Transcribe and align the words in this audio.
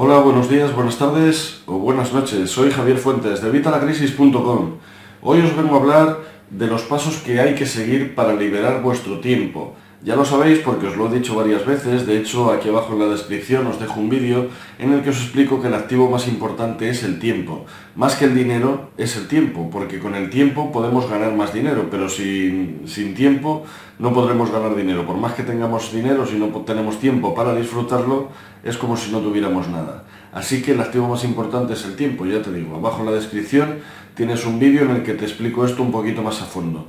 Hola, 0.00 0.20
buenos 0.20 0.48
días, 0.48 0.72
buenas 0.72 0.96
tardes 0.96 1.60
o 1.66 1.72
buenas 1.80 2.12
noches. 2.12 2.52
Soy 2.52 2.70
Javier 2.70 2.98
Fuentes 2.98 3.42
de 3.42 3.50
Vitalacrisis.com. 3.50 4.74
Hoy 5.22 5.40
os 5.40 5.56
vengo 5.56 5.74
a 5.74 5.80
hablar 5.80 6.18
de 6.50 6.68
los 6.68 6.82
pasos 6.82 7.16
que 7.16 7.40
hay 7.40 7.56
que 7.56 7.66
seguir 7.66 8.14
para 8.14 8.32
liberar 8.32 8.80
vuestro 8.80 9.18
tiempo. 9.18 9.74
Ya 10.00 10.14
lo 10.14 10.24
sabéis 10.24 10.60
porque 10.60 10.86
os 10.86 10.96
lo 10.96 11.08
he 11.08 11.18
dicho 11.18 11.34
varias 11.34 11.66
veces, 11.66 12.06
de 12.06 12.18
hecho 12.18 12.52
aquí 12.52 12.68
abajo 12.68 12.92
en 12.92 13.00
la 13.00 13.06
descripción 13.06 13.66
os 13.66 13.80
dejo 13.80 13.98
un 13.98 14.08
vídeo 14.08 14.46
en 14.78 14.92
el 14.92 15.02
que 15.02 15.10
os 15.10 15.16
explico 15.16 15.60
que 15.60 15.66
el 15.66 15.74
activo 15.74 16.08
más 16.08 16.28
importante 16.28 16.88
es 16.88 17.02
el 17.02 17.18
tiempo. 17.18 17.66
Más 17.96 18.14
que 18.14 18.26
el 18.26 18.34
dinero 18.36 18.90
es 18.96 19.16
el 19.16 19.26
tiempo, 19.26 19.68
porque 19.72 19.98
con 19.98 20.14
el 20.14 20.30
tiempo 20.30 20.70
podemos 20.70 21.10
ganar 21.10 21.34
más 21.34 21.52
dinero, 21.52 21.88
pero 21.90 22.08
sin, 22.08 22.82
sin 22.86 23.16
tiempo 23.16 23.64
no 23.98 24.12
podremos 24.12 24.52
ganar 24.52 24.76
dinero. 24.76 25.04
Por 25.04 25.16
más 25.16 25.34
que 25.34 25.42
tengamos 25.42 25.92
dinero, 25.92 26.24
si 26.26 26.36
no 26.36 26.46
tenemos 26.62 27.00
tiempo 27.00 27.34
para 27.34 27.52
disfrutarlo, 27.56 28.28
es 28.62 28.78
como 28.78 28.96
si 28.96 29.10
no 29.10 29.18
tuviéramos 29.18 29.66
nada. 29.66 30.04
Así 30.32 30.62
que 30.62 30.72
el 30.72 30.80
activo 30.80 31.08
más 31.08 31.24
importante 31.24 31.72
es 31.72 31.84
el 31.84 31.96
tiempo, 31.96 32.24
ya 32.24 32.40
te 32.40 32.52
digo, 32.52 32.76
abajo 32.76 33.00
en 33.00 33.06
la 33.06 33.12
descripción 33.12 33.80
tienes 34.14 34.46
un 34.46 34.60
vídeo 34.60 34.82
en 34.82 34.90
el 34.90 35.02
que 35.02 35.14
te 35.14 35.24
explico 35.24 35.64
esto 35.64 35.82
un 35.82 35.90
poquito 35.90 36.22
más 36.22 36.40
a 36.40 36.44
fondo. 36.44 36.86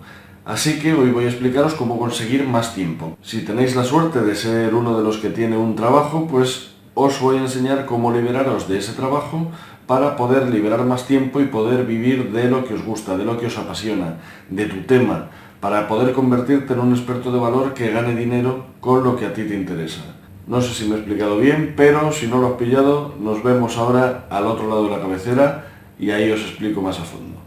Así 0.49 0.79
que 0.79 0.95
hoy 0.95 1.11
voy 1.11 1.25
a 1.25 1.29
explicaros 1.29 1.75
cómo 1.75 1.99
conseguir 1.99 2.43
más 2.47 2.73
tiempo. 2.73 3.15
Si 3.21 3.41
tenéis 3.45 3.75
la 3.75 3.83
suerte 3.83 4.21
de 4.21 4.33
ser 4.33 4.73
uno 4.73 4.97
de 4.97 5.03
los 5.03 5.17
que 5.17 5.29
tiene 5.29 5.55
un 5.55 5.75
trabajo, 5.75 6.25
pues 6.27 6.71
os 6.95 7.21
voy 7.21 7.37
a 7.37 7.41
enseñar 7.41 7.85
cómo 7.85 8.11
liberaros 8.11 8.67
de 8.67 8.79
ese 8.79 8.93
trabajo 8.93 9.51
para 9.85 10.15
poder 10.17 10.49
liberar 10.49 10.85
más 10.85 11.05
tiempo 11.05 11.39
y 11.39 11.45
poder 11.45 11.85
vivir 11.85 12.31
de 12.31 12.49
lo 12.49 12.65
que 12.65 12.73
os 12.73 12.83
gusta, 12.83 13.15
de 13.15 13.25
lo 13.25 13.37
que 13.37 13.45
os 13.45 13.59
apasiona, 13.59 14.15
de 14.49 14.65
tu 14.65 14.77
tema, 14.87 15.27
para 15.59 15.87
poder 15.87 16.13
convertirte 16.13 16.73
en 16.73 16.79
un 16.79 16.95
experto 16.95 17.31
de 17.31 17.39
valor 17.39 17.75
que 17.75 17.91
gane 17.91 18.15
dinero 18.15 18.65
con 18.79 19.03
lo 19.03 19.15
que 19.15 19.27
a 19.27 19.33
ti 19.35 19.43
te 19.43 19.53
interesa. 19.53 20.01
No 20.47 20.61
sé 20.61 20.73
si 20.73 20.89
me 20.89 20.95
he 20.95 20.97
explicado 20.97 21.37
bien, 21.37 21.75
pero 21.77 22.11
si 22.11 22.25
no 22.25 22.41
lo 22.41 22.47
has 22.47 22.53
pillado, 22.53 23.13
nos 23.19 23.43
vemos 23.43 23.77
ahora 23.77 24.25
al 24.31 24.47
otro 24.47 24.67
lado 24.67 24.85
de 24.85 24.97
la 24.97 24.99
cabecera 24.99 25.67
y 25.99 26.09
ahí 26.09 26.31
os 26.31 26.41
explico 26.41 26.81
más 26.81 26.99
a 26.99 27.03
fondo. 27.03 27.38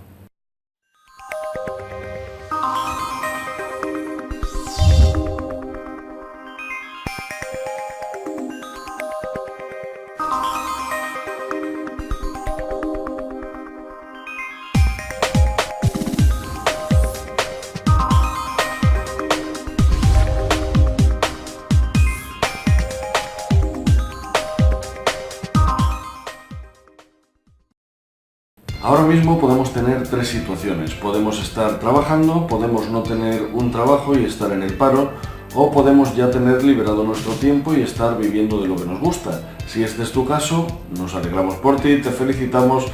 Ahora 28.82 29.04
mismo 29.04 29.38
podemos 29.38 29.72
tener 29.72 30.08
tres 30.08 30.26
situaciones. 30.26 30.92
Podemos 30.92 31.40
estar 31.40 31.78
trabajando, 31.78 32.48
podemos 32.48 32.88
no 32.88 33.04
tener 33.04 33.50
un 33.52 33.70
trabajo 33.70 34.18
y 34.18 34.24
estar 34.24 34.50
en 34.50 34.64
el 34.64 34.74
paro, 34.74 35.12
o 35.54 35.70
podemos 35.70 36.16
ya 36.16 36.32
tener 36.32 36.64
liberado 36.64 37.04
nuestro 37.04 37.32
tiempo 37.34 37.74
y 37.74 37.82
estar 37.82 38.18
viviendo 38.18 38.60
de 38.60 38.66
lo 38.66 38.74
que 38.74 38.84
nos 38.84 38.98
gusta. 38.98 39.54
Si 39.68 39.84
este 39.84 40.02
es 40.02 40.10
tu 40.10 40.26
caso, 40.26 40.66
nos 40.98 41.14
alegramos 41.14 41.54
por 41.56 41.76
ti, 41.76 41.98
te 41.98 42.10
felicitamos 42.10 42.86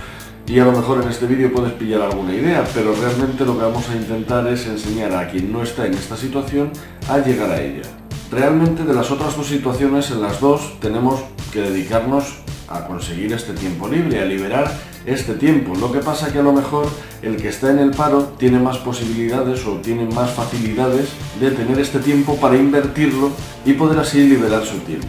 y 0.47 0.59
a 0.59 0.67
lo 0.67 0.73
mejor 0.73 1.03
en 1.03 1.09
este 1.09 1.25
vídeo 1.25 1.51
puedes 1.51 1.73
pillar 1.73 2.03
alguna 2.03 2.35
idea, 2.35 2.67
pero 2.75 2.95
realmente 2.95 3.47
lo 3.47 3.57
que 3.57 3.65
vamos 3.65 3.89
a 3.89 3.97
intentar 3.97 4.47
es 4.49 4.67
enseñar 4.67 5.15
a 5.15 5.31
quien 5.31 5.51
no 5.51 5.63
está 5.63 5.87
en 5.87 5.95
esta 5.95 6.19
situación 6.19 6.71
a 7.09 7.17
llegar 7.17 7.51
a 7.51 7.63
ella. 7.63 7.89
Realmente 8.31 8.85
de 8.85 8.93
las 8.93 9.11
otras 9.11 9.35
dos 9.39 9.47
situaciones, 9.47 10.11
en 10.11 10.21
las 10.21 10.39
dos 10.39 10.79
tenemos 10.81 11.25
que 11.51 11.63
dedicarnos 11.63 12.41
a 12.69 12.85
conseguir 12.87 13.33
este 13.33 13.55
tiempo 13.55 13.89
libre, 13.89 14.21
a 14.21 14.27
liberar 14.27 14.71
este 15.09 15.35
tiempo. 15.35 15.75
Lo 15.75 15.91
que 15.91 16.01
pasa 16.01 16.33
que 16.33 16.39
a 16.39 16.43
lo 16.43 16.53
mejor 16.53 16.87
el 17.23 17.37
que 17.37 17.49
está 17.49 17.71
en 17.71 17.79
el 17.79 17.91
paro 17.91 18.35
tiene 18.39 18.59
más 18.59 18.79
posibilidades 18.79 19.67
o 19.67 19.77
tiene 19.77 20.05
más 20.07 20.31
facilidades 20.31 21.09
de 21.41 21.51
tener 21.51 21.79
este 21.79 21.99
tiempo 21.99 22.37
para 22.37 22.57
invertirlo 22.57 23.31
y 23.65 23.73
poder 23.73 23.99
así 23.99 24.27
liberar 24.29 24.65
su 24.65 24.79
tiempo. 24.81 25.09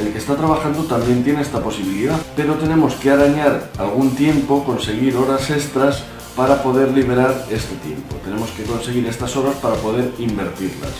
El 0.00 0.12
que 0.12 0.18
está 0.18 0.34
trabajando 0.34 0.82
también 0.84 1.22
tiene 1.22 1.42
esta 1.42 1.62
posibilidad, 1.62 2.18
pero 2.34 2.54
tenemos 2.54 2.94
que 2.94 3.10
arañar 3.10 3.70
algún 3.78 4.16
tiempo, 4.16 4.64
conseguir 4.64 5.16
horas 5.16 5.50
extras 5.50 6.02
para 6.36 6.62
poder 6.62 6.90
liberar 6.90 7.46
este 7.50 7.76
tiempo. 7.76 8.16
Tenemos 8.24 8.50
que 8.50 8.64
conseguir 8.64 9.06
estas 9.06 9.36
horas 9.36 9.54
para 9.56 9.76
poder 9.76 10.10
invertirlas. 10.18 10.92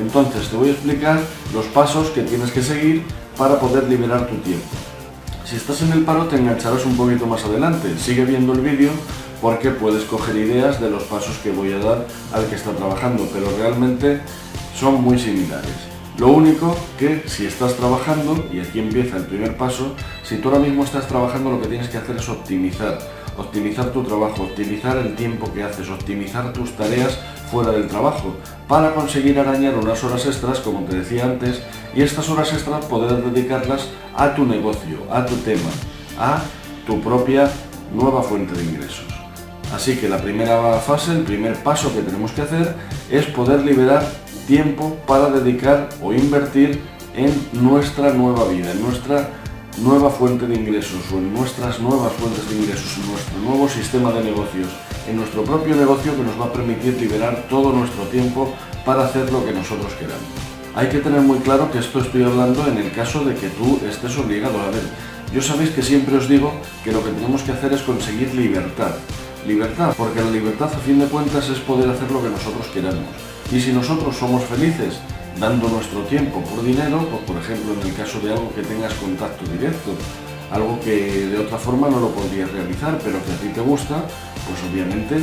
Entonces 0.00 0.48
te 0.48 0.56
voy 0.56 0.68
a 0.68 0.72
explicar 0.72 1.20
los 1.52 1.66
pasos 1.66 2.08
que 2.10 2.22
tienes 2.22 2.52
que 2.52 2.62
seguir 2.62 3.02
para 3.36 3.58
poder 3.58 3.88
liberar 3.88 4.28
tu 4.28 4.36
tiempo. 4.36 4.66
Si 5.48 5.56
estás 5.56 5.80
en 5.80 5.92
el 5.92 6.04
paro 6.04 6.26
te 6.26 6.36
engancharás 6.36 6.84
un 6.84 6.94
poquito 6.94 7.24
más 7.24 7.42
adelante. 7.42 7.96
Sigue 7.96 8.26
viendo 8.26 8.52
el 8.52 8.60
vídeo 8.60 8.90
porque 9.40 9.70
puedes 9.70 10.04
coger 10.04 10.36
ideas 10.36 10.78
de 10.78 10.90
los 10.90 11.04
pasos 11.04 11.38
que 11.38 11.50
voy 11.50 11.72
a 11.72 11.78
dar 11.78 12.06
al 12.34 12.46
que 12.48 12.56
está 12.56 12.72
trabajando, 12.72 13.26
pero 13.32 13.46
realmente 13.56 14.20
son 14.78 15.02
muy 15.02 15.18
similares. 15.18 15.72
Lo 16.18 16.28
único 16.28 16.76
que 16.98 17.24
si 17.26 17.46
estás 17.46 17.76
trabajando, 17.76 18.44
y 18.52 18.60
aquí 18.60 18.78
empieza 18.78 19.16
el 19.16 19.24
primer 19.24 19.56
paso, 19.56 19.94
si 20.22 20.36
tú 20.36 20.50
ahora 20.50 20.60
mismo 20.60 20.84
estás 20.84 21.08
trabajando 21.08 21.50
lo 21.50 21.62
que 21.62 21.68
tienes 21.68 21.88
que 21.88 21.96
hacer 21.96 22.16
es 22.16 22.28
optimizar 22.28 22.98
optimizar 23.38 23.92
tu 23.92 24.02
trabajo, 24.02 24.42
optimizar 24.42 24.96
el 24.98 25.14
tiempo 25.14 25.52
que 25.54 25.62
haces, 25.62 25.88
optimizar 25.88 26.52
tus 26.52 26.72
tareas 26.72 27.18
fuera 27.50 27.72
del 27.72 27.88
trabajo, 27.88 28.36
para 28.66 28.94
conseguir 28.94 29.38
arañar 29.38 29.74
unas 29.74 30.02
horas 30.04 30.26
extras, 30.26 30.60
como 30.60 30.84
te 30.84 30.96
decía 30.96 31.24
antes, 31.24 31.62
y 31.94 32.02
estas 32.02 32.28
horas 32.28 32.52
extras 32.52 32.84
poder 32.84 33.22
dedicarlas 33.24 33.88
a 34.16 34.34
tu 34.34 34.44
negocio, 34.44 34.98
a 35.10 35.24
tu 35.24 35.36
tema, 35.36 35.70
a 36.18 36.42
tu 36.86 37.00
propia 37.00 37.50
nueva 37.94 38.22
fuente 38.22 38.54
de 38.54 38.64
ingresos. 38.64 39.06
Así 39.74 39.96
que 39.96 40.08
la 40.08 40.18
primera 40.18 40.78
fase, 40.78 41.12
el 41.12 41.22
primer 41.22 41.54
paso 41.62 41.92
que 41.94 42.00
tenemos 42.00 42.32
que 42.32 42.42
hacer 42.42 42.74
es 43.10 43.26
poder 43.26 43.64
liberar 43.64 44.02
tiempo 44.46 44.96
para 45.06 45.28
dedicar 45.28 45.88
o 46.02 46.12
invertir 46.12 46.80
en 47.14 47.34
nuestra 47.52 48.12
nueva 48.12 48.48
vida, 48.48 48.70
en 48.70 48.82
nuestra 48.82 49.28
nueva 49.82 50.10
fuente 50.10 50.46
de 50.46 50.54
ingresos 50.54 51.00
o 51.12 51.18
en 51.18 51.32
nuestras 51.34 51.80
nuevas 51.80 52.12
fuentes 52.12 52.48
de 52.48 52.56
ingresos, 52.56 52.96
en 52.96 53.10
nuestro 53.10 53.38
nuevo 53.40 53.68
sistema 53.68 54.10
de 54.12 54.24
negocios, 54.24 54.68
en 55.08 55.16
nuestro 55.16 55.42
propio 55.44 55.74
negocio 55.74 56.14
que 56.16 56.22
nos 56.22 56.38
va 56.40 56.46
a 56.46 56.52
permitir 56.52 57.00
liberar 57.00 57.46
todo 57.48 57.72
nuestro 57.72 58.04
tiempo 58.04 58.54
para 58.84 59.04
hacer 59.04 59.32
lo 59.32 59.44
que 59.44 59.52
nosotros 59.52 59.92
queramos. 59.94 60.48
Hay 60.74 60.88
que 60.88 60.98
tener 60.98 61.20
muy 61.20 61.38
claro 61.38 61.70
que 61.70 61.78
esto 61.78 62.00
estoy 62.00 62.22
hablando 62.22 62.66
en 62.68 62.78
el 62.78 62.92
caso 62.92 63.24
de 63.24 63.34
que 63.34 63.48
tú 63.48 63.80
estés 63.88 64.16
obligado 64.18 64.60
a 64.60 64.70
ver. 64.70 64.82
Yo 65.32 65.42
sabéis 65.42 65.70
que 65.70 65.82
siempre 65.82 66.16
os 66.16 66.28
digo 66.28 66.52
que 66.84 66.92
lo 66.92 67.04
que 67.04 67.10
tenemos 67.10 67.42
que 67.42 67.52
hacer 67.52 67.72
es 67.72 67.82
conseguir 67.82 68.34
libertad. 68.34 68.92
Libertad, 69.46 69.94
porque 69.96 70.20
la 70.20 70.30
libertad 70.30 70.70
a 70.72 70.78
fin 70.78 70.98
de 70.98 71.06
cuentas 71.06 71.48
es 71.48 71.58
poder 71.58 71.88
hacer 71.90 72.10
lo 72.10 72.22
que 72.22 72.28
nosotros 72.30 72.66
queramos. 72.72 73.08
Y 73.50 73.60
si 73.60 73.72
nosotros 73.72 74.16
somos 74.16 74.44
felices 74.44 75.00
dando 75.40 75.68
nuestro 75.68 76.02
tiempo 76.02 76.42
por 76.42 76.62
dinero, 76.64 77.06
pues 77.10 77.22
por 77.22 77.36
ejemplo 77.36 77.74
en 77.80 77.88
el 77.88 77.94
caso 77.94 78.20
de 78.20 78.32
algo 78.32 78.52
que 78.54 78.62
tengas 78.62 78.92
contacto 78.94 79.44
directo, 79.50 79.92
algo 80.50 80.80
que 80.80 81.26
de 81.26 81.38
otra 81.38 81.58
forma 81.58 81.88
no 81.88 82.00
lo 82.00 82.10
podrías 82.10 82.50
realizar, 82.50 82.98
pero 83.04 83.22
que 83.24 83.32
a 83.32 83.36
ti 83.36 83.48
te 83.48 83.60
gusta, 83.60 84.04
pues 84.46 84.58
obviamente 84.70 85.16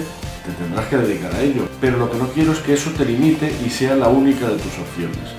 te 0.46 0.52
tendrás 0.52 0.86
que 0.88 0.98
dedicar 0.98 1.34
a 1.34 1.42
ello. 1.42 1.68
Pero 1.82 1.98
lo 1.98 2.12
que 2.12 2.18
no 2.18 2.28
quiero 2.30 2.52
es 2.52 2.60
que 2.60 2.74
eso 2.74 2.92
te 2.92 3.06
limite 3.06 3.52
y 3.66 3.70
sea 3.70 3.96
la 3.96 4.08
única 4.08 4.48
de 4.48 4.58
tus 4.58 4.78
opciones. 4.78 5.34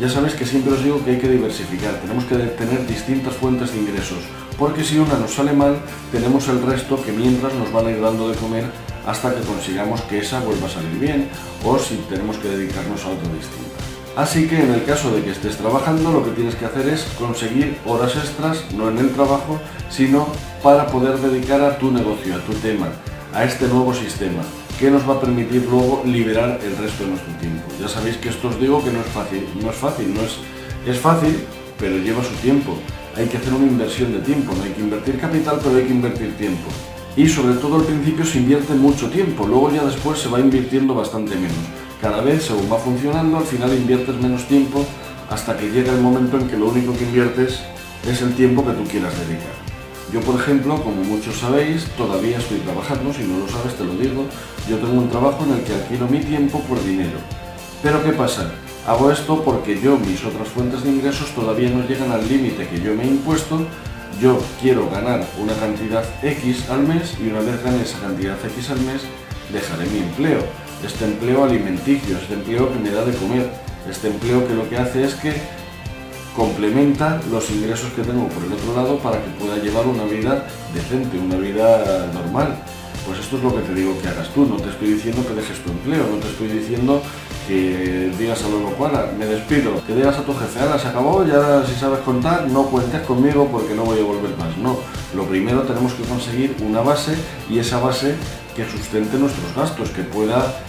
Ya 0.00 0.08
sabes 0.08 0.34
que 0.34 0.46
siempre 0.46 0.74
os 0.74 0.84
digo 0.84 1.04
que 1.04 1.12
hay 1.12 1.18
que 1.18 1.28
diversificar, 1.28 1.94
tenemos 2.00 2.24
que 2.24 2.36
tener 2.36 2.86
distintas 2.86 3.34
fuentes 3.34 3.72
de 3.72 3.78
ingresos, 3.78 4.20
porque 4.56 4.84
si 4.84 4.96
una 4.96 5.18
nos 5.18 5.34
sale 5.34 5.52
mal, 5.52 5.76
tenemos 6.12 6.46
el 6.48 6.62
resto 6.62 7.02
que 7.02 7.10
mientras 7.10 7.52
nos 7.54 7.72
van 7.72 7.88
a 7.88 7.90
ir 7.90 8.00
dando 8.00 8.28
de 8.28 8.36
comer 8.36 8.64
hasta 9.04 9.34
que 9.34 9.40
consigamos 9.40 10.00
que 10.02 10.18
esa 10.18 10.38
vuelva 10.40 10.68
a 10.68 10.70
salir 10.70 11.00
bien, 11.00 11.28
o 11.64 11.78
si 11.78 11.96
tenemos 12.08 12.36
que 12.36 12.48
dedicarnos 12.48 13.04
a 13.04 13.08
otro 13.08 13.28
distinto. 13.34 13.87
Así 14.18 14.48
que 14.48 14.60
en 14.60 14.74
el 14.74 14.82
caso 14.82 15.14
de 15.14 15.22
que 15.22 15.30
estés 15.30 15.58
trabajando, 15.58 16.10
lo 16.10 16.24
que 16.24 16.32
tienes 16.32 16.56
que 16.56 16.64
hacer 16.64 16.88
es 16.88 17.04
conseguir 17.16 17.78
horas 17.86 18.16
extras, 18.16 18.64
no 18.74 18.88
en 18.88 18.98
el 18.98 19.10
trabajo, 19.12 19.60
sino 19.90 20.26
para 20.60 20.88
poder 20.88 21.18
dedicar 21.18 21.60
a 21.60 21.78
tu 21.78 21.92
negocio, 21.92 22.34
a 22.34 22.40
tu 22.40 22.52
tema, 22.54 22.88
a 23.32 23.44
este 23.44 23.68
nuevo 23.68 23.94
sistema, 23.94 24.42
que 24.76 24.90
nos 24.90 25.08
va 25.08 25.14
a 25.14 25.20
permitir 25.20 25.68
luego 25.70 26.02
liberar 26.04 26.58
el 26.64 26.76
resto 26.78 27.04
de 27.04 27.10
nuestro 27.10 27.32
tiempo. 27.34 27.62
Ya 27.80 27.86
sabéis 27.86 28.16
que 28.16 28.30
esto 28.30 28.48
os 28.48 28.60
digo 28.60 28.82
que 28.82 28.90
no 28.90 28.98
es 29.02 29.06
fácil, 29.06 29.46
no 29.62 29.70
es 29.70 29.76
fácil, 29.76 30.12
no 30.12 30.22
es, 30.22 30.38
es 30.84 30.98
fácil, 30.98 31.38
pero 31.78 31.96
lleva 31.98 32.24
su 32.24 32.34
tiempo. 32.42 32.74
Hay 33.16 33.26
que 33.26 33.36
hacer 33.36 33.54
una 33.54 33.68
inversión 33.68 34.10
de 34.10 34.18
tiempo, 34.18 34.52
no 34.52 34.64
hay 34.64 34.72
que 34.72 34.80
invertir 34.80 35.20
capital, 35.20 35.60
pero 35.62 35.76
hay 35.76 35.84
que 35.84 35.92
invertir 35.92 36.36
tiempo. 36.36 36.68
Y 37.16 37.28
sobre 37.28 37.54
todo 37.54 37.76
al 37.76 37.84
principio 37.84 38.24
se 38.24 38.38
invierte 38.38 38.74
mucho 38.74 39.08
tiempo, 39.10 39.46
luego 39.46 39.70
ya 39.70 39.84
después 39.84 40.18
se 40.18 40.28
va 40.28 40.40
invirtiendo 40.40 40.92
bastante 40.92 41.36
menos 41.36 41.54
cada 42.00 42.20
vez, 42.22 42.44
según 42.44 42.70
va 42.70 42.78
funcionando, 42.78 43.38
al 43.38 43.44
final 43.44 43.74
inviertes 43.74 44.14
menos 44.16 44.46
tiempo 44.46 44.84
hasta 45.30 45.56
que 45.56 45.70
llega 45.70 45.92
el 45.92 46.00
momento 46.00 46.38
en 46.38 46.48
que 46.48 46.56
lo 46.56 46.68
único 46.68 46.96
que 46.96 47.04
inviertes 47.04 47.60
es 48.06 48.22
el 48.22 48.34
tiempo 48.34 48.64
que 48.64 48.72
tú 48.72 48.84
quieras 48.84 49.12
dedicar. 49.18 49.52
Yo, 50.12 50.20
por 50.20 50.40
ejemplo, 50.40 50.82
como 50.82 51.02
muchos 51.04 51.36
sabéis, 51.36 51.84
todavía 51.96 52.38
estoy 52.38 52.58
trabajando, 52.58 53.12
si 53.12 53.24
no 53.24 53.38
lo 53.38 53.48
sabes 53.48 53.74
te 53.74 53.84
lo 53.84 53.94
digo, 53.94 54.24
yo 54.68 54.78
tengo 54.78 55.00
un 55.00 55.10
trabajo 55.10 55.44
en 55.44 55.52
el 55.52 55.64
que 55.64 55.74
alquilo 55.74 56.06
mi 56.06 56.20
tiempo 56.20 56.60
por 56.60 56.82
dinero. 56.82 57.18
Pero 57.82 58.02
¿qué 58.02 58.12
pasa? 58.12 58.52
Hago 58.86 59.10
esto 59.10 59.42
porque 59.44 59.78
yo, 59.80 59.98
mis 59.98 60.24
otras 60.24 60.48
fuentes 60.48 60.82
de 60.82 60.90
ingresos 60.90 61.34
todavía 61.34 61.68
no 61.68 61.86
llegan 61.86 62.10
al 62.10 62.26
límite 62.26 62.66
que 62.68 62.80
yo 62.80 62.94
me 62.94 63.04
he 63.04 63.08
impuesto 63.08 63.66
yo 64.20 64.40
quiero 64.60 64.90
ganar 64.90 65.24
una 65.38 65.54
cantidad 65.54 66.04
X 66.22 66.68
al 66.70 66.80
mes 66.80 67.16
y 67.20 67.28
una 67.28 67.38
vez 67.40 67.62
gane 67.62 67.82
esa 67.82 68.00
cantidad 68.00 68.36
X 68.44 68.70
al 68.70 68.80
mes, 68.80 69.02
dejaré 69.52 69.86
mi 69.90 69.98
empleo. 69.98 70.40
Este 70.84 71.04
empleo 71.04 71.44
alimenticio, 71.44 72.16
este 72.16 72.34
empleo 72.34 72.72
que 72.72 72.78
me 72.78 72.90
da 72.90 73.04
de 73.04 73.12
comer, 73.14 73.50
este 73.90 74.08
empleo 74.08 74.46
que 74.46 74.54
lo 74.54 74.68
que 74.68 74.76
hace 74.76 75.04
es 75.04 75.14
que 75.14 75.32
complementa 76.36 77.20
los 77.30 77.50
ingresos 77.50 77.92
que 77.94 78.02
tengo 78.02 78.28
por 78.28 78.44
el 78.44 78.52
otro 78.52 78.76
lado 78.76 78.98
para 78.98 79.16
que 79.22 79.30
pueda 79.30 79.56
llevar 79.56 79.86
una 79.86 80.04
vida 80.04 80.46
decente, 80.72 81.18
una 81.18 81.36
vida 81.36 82.06
normal. 82.14 82.54
Pues 83.06 83.18
esto 83.18 83.38
es 83.38 83.42
lo 83.42 83.54
que 83.56 83.62
te 83.62 83.74
digo 83.74 84.00
que 84.00 84.08
hagas 84.08 84.28
tú, 84.28 84.46
no 84.46 84.56
te 84.56 84.68
estoy 84.68 84.92
diciendo 84.92 85.26
que 85.26 85.34
dejes 85.34 85.58
tu 85.64 85.70
empleo, 85.70 86.06
no 86.10 86.18
te 86.18 86.28
estoy 86.28 86.48
diciendo 86.48 87.02
que 87.48 88.12
digas 88.18 88.44
a 88.44 88.48
lo 88.48 88.70
cual, 88.76 89.14
me 89.18 89.24
despido, 89.24 89.82
que 89.86 89.94
digas 89.94 90.18
a 90.18 90.22
tu 90.22 90.34
jefe, 90.34 90.60
ahora 90.60 90.78
se 90.78 90.88
acabó, 90.88 91.24
ya 91.24 91.64
si 91.66 91.74
sabes 91.74 92.00
contar, 92.00 92.46
no 92.46 92.64
cuentes 92.64 93.00
conmigo 93.02 93.48
porque 93.50 93.74
no 93.74 93.84
voy 93.84 93.98
a 94.00 94.04
volver 94.04 94.36
más. 94.36 94.56
No, 94.58 94.76
lo 95.16 95.24
primero 95.24 95.62
tenemos 95.62 95.94
que 95.94 96.02
conseguir 96.02 96.54
una 96.60 96.82
base 96.82 97.16
y 97.48 97.58
esa 97.58 97.80
base 97.80 98.14
que 98.54 98.68
sustente 98.68 99.16
nuestros 99.16 99.54
gastos, 99.56 99.88
que 99.90 100.02
pueda 100.02 100.60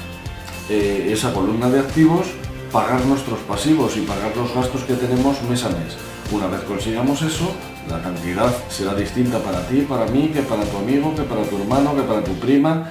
eh, 0.70 1.10
esa 1.12 1.34
columna 1.34 1.70
de 1.70 1.80
activos 1.80 2.28
pagar 2.72 3.04
nuestros 3.06 3.40
pasivos 3.40 3.98
y 3.98 4.02
pagar 4.02 4.36
los 4.38 4.54
gastos 4.56 4.84
que 4.84 4.94
tenemos 4.94 5.42
mes 5.44 5.64
a 5.66 5.70
mes. 5.70 5.98
Una 6.31 6.48
vez 6.48 6.62
consigamos 6.62 7.22
eso, 7.24 7.52
la 7.90 8.02
cantidad 8.02 8.56
será 8.70 8.94
distinta 8.94 9.40
para 9.40 9.68
ti, 9.68 9.81
para 9.81 10.06
mí, 10.06 10.30
que 10.34 10.44
para 10.44 10.64
tu 10.64 10.78
amigo, 10.78 11.14
que 11.14 11.24
para 11.24 11.44
tu 11.44 11.58
hermano, 11.58 11.96
que 11.96 12.04
para 12.04 12.24
tu 12.24 12.34
prima, 12.36 12.90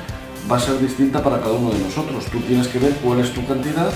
va 0.51 0.57
a 0.57 0.61
ser 0.61 0.79
distinta 0.79 1.23
para 1.23 1.39
cada 1.41 1.53
uno 1.53 1.71
de 1.71 1.79
nosotros. 1.79 2.25
Tú 2.27 2.41
tienes 2.41 2.69
que 2.69 2.79
ver 2.79 2.93
cuál 3.03 3.21
es 3.21 3.33
tu 3.33 3.45
cantidad 3.47 3.91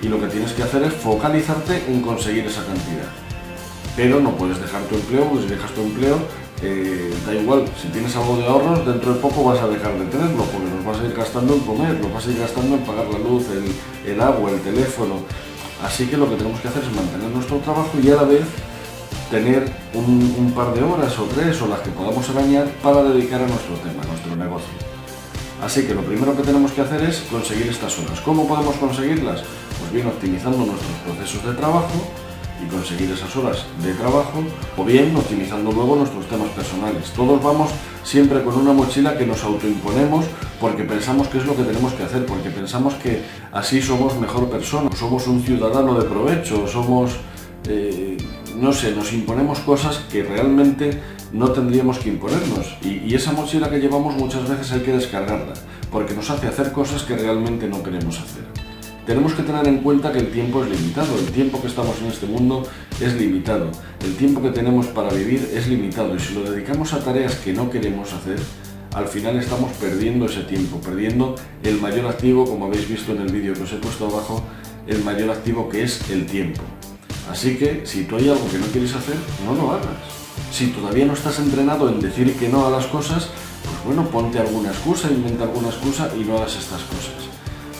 y 0.00 0.08
lo 0.08 0.20
que 0.20 0.26
tienes 0.28 0.52
que 0.52 0.62
hacer 0.62 0.82
es 0.82 0.92
focalizarte 0.94 1.84
en 1.88 2.00
conseguir 2.00 2.46
esa 2.46 2.64
cantidad. 2.64 3.08
Pero 3.96 4.20
no 4.20 4.32
puedes 4.32 4.60
dejar 4.60 4.82
tu 4.82 4.94
empleo, 4.94 5.24
porque 5.24 5.44
si 5.44 5.54
dejas 5.54 5.72
tu 5.72 5.80
empleo, 5.80 6.18
eh, 6.62 7.12
da 7.26 7.34
igual, 7.34 7.64
si 7.80 7.88
tienes 7.88 8.14
algo 8.16 8.36
de 8.36 8.46
ahorros, 8.46 8.86
dentro 8.86 9.14
de 9.14 9.20
poco 9.20 9.44
vas 9.44 9.60
a 9.60 9.68
dejar 9.68 9.98
de 9.98 10.04
tenerlo, 10.06 10.44
porque 10.44 10.68
los 10.74 10.84
vas 10.84 11.00
a 11.00 11.04
ir 11.04 11.14
gastando 11.14 11.54
en 11.54 11.60
comer, 11.60 11.98
los 12.00 12.12
vas 12.12 12.26
a 12.26 12.30
ir 12.30 12.38
gastando 12.38 12.76
en 12.76 12.82
pagar 12.82 13.06
la 13.06 13.18
luz, 13.18 13.44
el, 14.06 14.20
agua, 14.20 14.50
el 14.50 14.60
teléfono. 14.60 15.20
Así 15.82 16.06
que 16.06 16.16
lo 16.16 16.28
que 16.28 16.36
tenemos 16.36 16.60
que 16.60 16.68
hacer 16.68 16.82
es 16.82 16.94
mantener 16.94 17.30
nuestro 17.30 17.58
trabajo 17.58 17.90
y 18.02 18.10
a 18.10 18.16
la 18.16 18.24
vez 18.24 18.44
tener 19.30 19.70
un, 19.92 20.34
un, 20.38 20.52
par 20.52 20.72
de 20.72 20.82
horas 20.82 21.18
o 21.18 21.24
tres 21.24 21.60
o 21.60 21.66
las 21.66 21.80
que 21.80 21.90
podamos 21.90 22.28
arañar 22.30 22.66
para 22.82 23.02
dedicar 23.02 23.42
a 23.42 23.46
nuestro 23.46 23.74
tema, 23.76 24.02
a 24.02 24.06
nuestro 24.06 24.36
negocio. 24.36 24.95
Así 25.62 25.86
que 25.86 25.94
lo 25.94 26.02
primero 26.02 26.36
que 26.36 26.42
tenemos 26.42 26.72
que 26.72 26.82
hacer 26.82 27.02
es 27.02 27.20
conseguir 27.30 27.68
estas 27.68 27.98
horas. 27.98 28.20
¿Cómo 28.20 28.46
podemos 28.46 28.76
conseguirlas? 28.76 29.42
Pues 29.78 29.92
bien, 29.92 30.06
optimizando 30.06 30.58
nuestros 30.58 30.92
procesos 31.04 31.44
de 31.44 31.54
trabajo 31.54 31.94
y 32.62 32.68
conseguir 32.68 33.10
esas 33.10 33.34
horas 33.36 33.64
de 33.82 33.92
trabajo, 33.94 34.42
o 34.76 34.84
bien 34.84 35.14
optimizando 35.14 35.72
luego 35.72 35.96
nuestros 35.96 36.26
temas 36.26 36.48
personales. 36.50 37.10
Todos 37.10 37.42
vamos 37.42 37.70
siempre 38.02 38.42
con 38.42 38.54
una 38.54 38.72
mochila 38.72 39.16
que 39.18 39.26
nos 39.26 39.42
autoimponemos 39.44 40.24
porque 40.60 40.84
pensamos 40.84 41.28
que 41.28 41.38
es 41.38 41.46
lo 41.46 41.56
que 41.56 41.64
tenemos 41.64 41.92
que 41.94 42.04
hacer, 42.04 42.24
porque 42.24 42.50
pensamos 42.50 42.94
que 42.94 43.22
así 43.52 43.82
somos 43.82 44.18
mejor 44.18 44.48
persona, 44.48 44.90
somos 44.96 45.26
un 45.26 45.42
ciudadano 45.42 45.98
de 45.98 46.04
provecho, 46.08 46.66
somos... 46.66 47.16
Eh, 47.68 48.16
no 48.56 48.72
sé, 48.72 48.94
nos 48.94 49.12
imponemos 49.12 49.58
cosas 49.60 49.98
que 50.10 50.22
realmente 50.22 50.98
no 51.32 51.50
tendríamos 51.52 51.98
que 51.98 52.10
imponernos. 52.10 52.76
Y, 52.82 53.14
esa 53.14 53.32
mochila 53.32 53.70
que 53.70 53.78
llevamos 53.78 54.14
muchas 54.16 54.48
veces 54.48 54.72
hay 54.72 54.80
que 54.80 54.92
descargarla, 54.92 55.54
porque 55.90 56.14
nos 56.14 56.28
hace 56.30 56.46
hacer 56.46 56.72
cosas 56.72 57.02
que 57.02 57.16
realmente 57.16 57.68
no 57.68 57.82
queremos 57.82 58.18
hacer. 58.18 58.44
Tenemos 59.06 59.34
que 59.34 59.42
tener 59.42 59.66
en 59.68 59.78
cuenta 59.78 60.12
que 60.12 60.18
el 60.18 60.32
tiempo 60.32 60.64
es 60.64 60.70
limitado, 60.70 61.16
el 61.18 61.26
tiempo 61.26 61.60
que 61.60 61.68
estamos 61.68 61.96
en 62.00 62.08
este 62.08 62.26
mundo 62.26 62.64
es 63.00 63.14
limitado, 63.14 63.70
el 64.04 64.16
tiempo 64.16 64.42
que 64.42 64.50
tenemos 64.50 64.86
para 64.88 65.10
vivir 65.10 65.48
es 65.54 65.68
limitado 65.68 66.16
y 66.16 66.18
si 66.18 66.34
lo 66.34 66.50
dedicamos 66.50 66.92
a 66.92 66.98
tareas 66.98 67.36
que 67.36 67.52
no 67.52 67.70
queremos 67.70 68.12
hacer, 68.12 68.40
al 68.94 69.06
final 69.06 69.36
estamos 69.36 69.72
perdiendo 69.74 70.26
ese 70.26 70.42
tiempo, 70.42 70.80
perdiendo 70.80 71.36
el 71.62 71.80
mayor 71.80 72.06
activo, 72.06 72.46
como 72.46 72.66
habéis 72.66 72.88
visto 72.88 73.12
en 73.12 73.20
el 73.20 73.30
vídeo 73.30 73.54
que 73.54 73.62
os 73.62 73.72
he 73.72 73.76
puesto 73.76 74.06
abajo, 74.06 74.42
el 74.88 75.04
mayor 75.04 75.30
activo 75.30 75.68
que 75.68 75.84
es 75.84 76.10
el 76.10 76.26
tiempo. 76.26 76.62
Así 77.30 77.56
que 77.56 77.84
si 77.84 78.04
tú 78.04 78.16
hay 78.16 78.28
algo 78.28 78.48
que 78.50 78.58
no 78.58 78.66
quieres 78.66 78.94
hacer, 78.94 79.16
no 79.44 79.54
lo 79.54 79.72
hagas. 79.72 80.15
Si 80.50 80.68
todavía 80.68 81.04
no 81.04 81.12
estás 81.12 81.38
entrenado 81.38 81.88
en 81.88 82.00
decir 82.00 82.36
que 82.38 82.48
no 82.48 82.66
a 82.66 82.70
las 82.70 82.86
cosas, 82.86 83.28
pues 83.62 83.84
bueno, 83.84 84.08
ponte 84.08 84.38
alguna 84.38 84.70
excusa, 84.70 85.10
inventa 85.10 85.44
alguna 85.44 85.68
excusa 85.68 86.10
y 86.18 86.24
no 86.24 86.36
hagas 86.36 86.56
estas 86.56 86.82
cosas. 86.82 87.26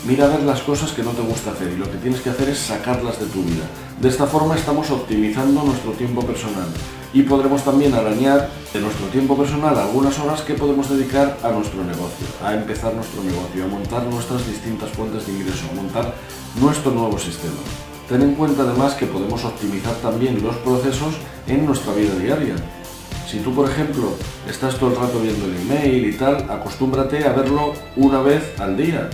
Mira 0.06 0.26
a 0.26 0.28
ver 0.28 0.42
las 0.42 0.60
cosas 0.60 0.92
que 0.92 1.02
no 1.02 1.10
te 1.10 1.22
gusta 1.22 1.50
hacer 1.50 1.72
y 1.72 1.76
lo 1.76 1.90
que 1.90 1.98
tienes 1.98 2.20
que 2.20 2.30
hacer 2.30 2.48
es 2.48 2.58
sacarlas 2.58 3.18
de 3.18 3.26
tu 3.26 3.42
vida. 3.42 3.64
De 4.00 4.08
esta 4.08 4.26
forma 4.26 4.54
estamos 4.54 4.90
optimizando 4.90 5.64
nuestro 5.64 5.92
tiempo 5.92 6.22
personal 6.22 6.68
y 7.12 7.22
podremos 7.22 7.64
también 7.64 7.94
arañar 7.94 8.48
de 8.72 8.80
nuestro 8.80 9.06
tiempo 9.06 9.36
personal 9.36 9.76
algunas 9.76 10.18
horas 10.18 10.42
que 10.42 10.54
podemos 10.54 10.88
dedicar 10.90 11.38
a 11.42 11.50
nuestro 11.50 11.82
negocio, 11.82 12.26
a 12.44 12.54
empezar 12.54 12.94
nuestro 12.94 13.22
negocio, 13.24 13.64
a 13.64 13.68
montar 13.68 14.04
nuestras 14.04 14.46
distintas 14.46 14.90
fuentes 14.90 15.26
de 15.26 15.32
ingreso, 15.32 15.64
a 15.72 15.74
montar 15.74 16.14
nuestro 16.60 16.92
nuevo 16.92 17.18
sistema. 17.18 17.58
Ten 18.08 18.22
en 18.22 18.34
cuenta 18.34 18.62
además 18.62 18.94
que 18.94 19.06
podemos 19.06 19.44
optimizar 19.44 19.94
también 19.96 20.40
los 20.40 20.54
procesos 20.56 21.14
en 21.48 21.66
nuestra 21.66 21.92
vida 21.92 22.14
diaria. 22.14 22.54
Si 23.28 23.40
tú, 23.40 23.52
por 23.52 23.68
ejemplo, 23.68 24.14
estás 24.48 24.76
todo 24.76 24.90
el 24.90 24.96
rato 24.96 25.18
viendo 25.20 25.46
el 25.46 25.56
email 25.56 26.06
y 26.06 26.12
tal, 26.12 26.48
acostúmbrate 26.48 27.24
a 27.24 27.32
verlo 27.32 27.72
una 27.96 28.22
vez 28.22 28.54
al 28.60 28.76
día 28.76 29.10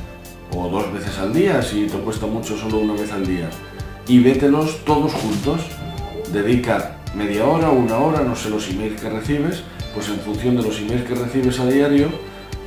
o 0.54 0.68
dos 0.68 0.92
veces 0.92 1.18
al 1.18 1.32
día 1.32 1.62
si 1.62 1.86
te 1.86 1.96
cuesta 1.98 2.26
mucho 2.26 2.58
solo 2.58 2.78
una 2.80 2.92
vez 2.92 3.10
al 3.12 3.26
día. 3.26 3.48
Y 4.06 4.18
vételos 4.18 4.84
todos 4.84 5.12
juntos. 5.14 5.60
Dedica 6.30 6.96
media 7.14 7.46
hora, 7.46 7.70
una 7.70 7.96
hora, 7.96 8.20
no 8.20 8.36
sé 8.36 8.50
los 8.50 8.68
emails 8.68 9.00
que 9.00 9.08
recibes, 9.08 9.62
pues 9.94 10.08
en 10.08 10.18
función 10.20 10.56
de 10.56 10.62
los 10.62 10.78
emails 10.78 11.04
que 11.04 11.14
recibes 11.14 11.60
a 11.60 11.66
diario, 11.66 12.08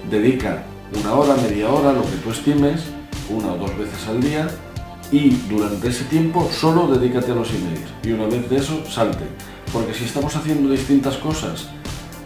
dedica 0.10 0.64
una 1.00 1.14
hora, 1.14 1.36
media 1.36 1.70
hora, 1.70 1.94
lo 1.94 2.04
que 2.04 2.18
tú 2.24 2.32
estimes, 2.32 2.82
una 3.30 3.54
o 3.54 3.58
dos 3.58 3.76
veces 3.78 4.08
al 4.08 4.22
día, 4.22 4.48
y 5.12 5.30
durante 5.50 5.90
ese 5.90 6.04
tiempo 6.06 6.50
solo 6.52 6.88
dedícate 6.88 7.32
a 7.32 7.36
los 7.36 7.50
emails 7.50 7.90
y 8.04 8.12
una 8.12 8.26
vez 8.26 8.50
de 8.50 8.58
eso 8.58 8.84
salte. 8.90 9.26
Porque 9.72 9.94
si 9.94 10.06
estamos 10.06 10.36
haciendo 10.36 10.70
distintas 10.70 11.18
cosas 11.18 11.68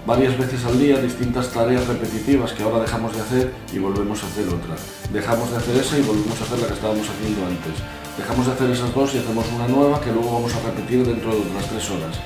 varias 0.06 0.38
veces 0.38 0.66
al 0.66 0.80
día, 0.80 0.98
distintas 0.98 1.52
tareas 1.52 1.88
repetitivas 1.88 2.54
que 2.54 2.64
ahora 2.64 2.80
dejamos 2.80 3.14
de 3.16 3.22
hacer 3.22 3.54
y 3.74 3.80
volvemos 3.80 4.24
a 4.24 4.28
hacer 4.28 4.48
otra. 4.48 4.76
Dejamos 5.12 5.52
de 5.52 5.58
hacer 5.58 5.78
esa 5.78 5.98
y 5.98 6.02
volvemos 6.02 6.40
a 6.40 6.44
hacer 6.44 6.60
la 6.60 6.68
que 6.68 6.74
estábamos 6.74 7.08
haciendo 7.08 7.46
antes. 7.46 7.74
Dejamos 8.18 8.48
de 8.48 8.54
hacer 8.54 8.70
esas 8.72 8.94
dos 8.94 9.14
y 9.16 9.20
hacemos 9.20 9.46
una 9.56 9.68
nueva 9.68 10.02
que 10.02 10.12
luego 10.12 10.34
vamos 10.34 10.54
a 10.56 10.62
repetir 10.62 11.06
dentro 11.06 11.32
de 11.32 11.42
otras 11.42 11.70
tres 11.70 11.90
horas. 11.92 12.20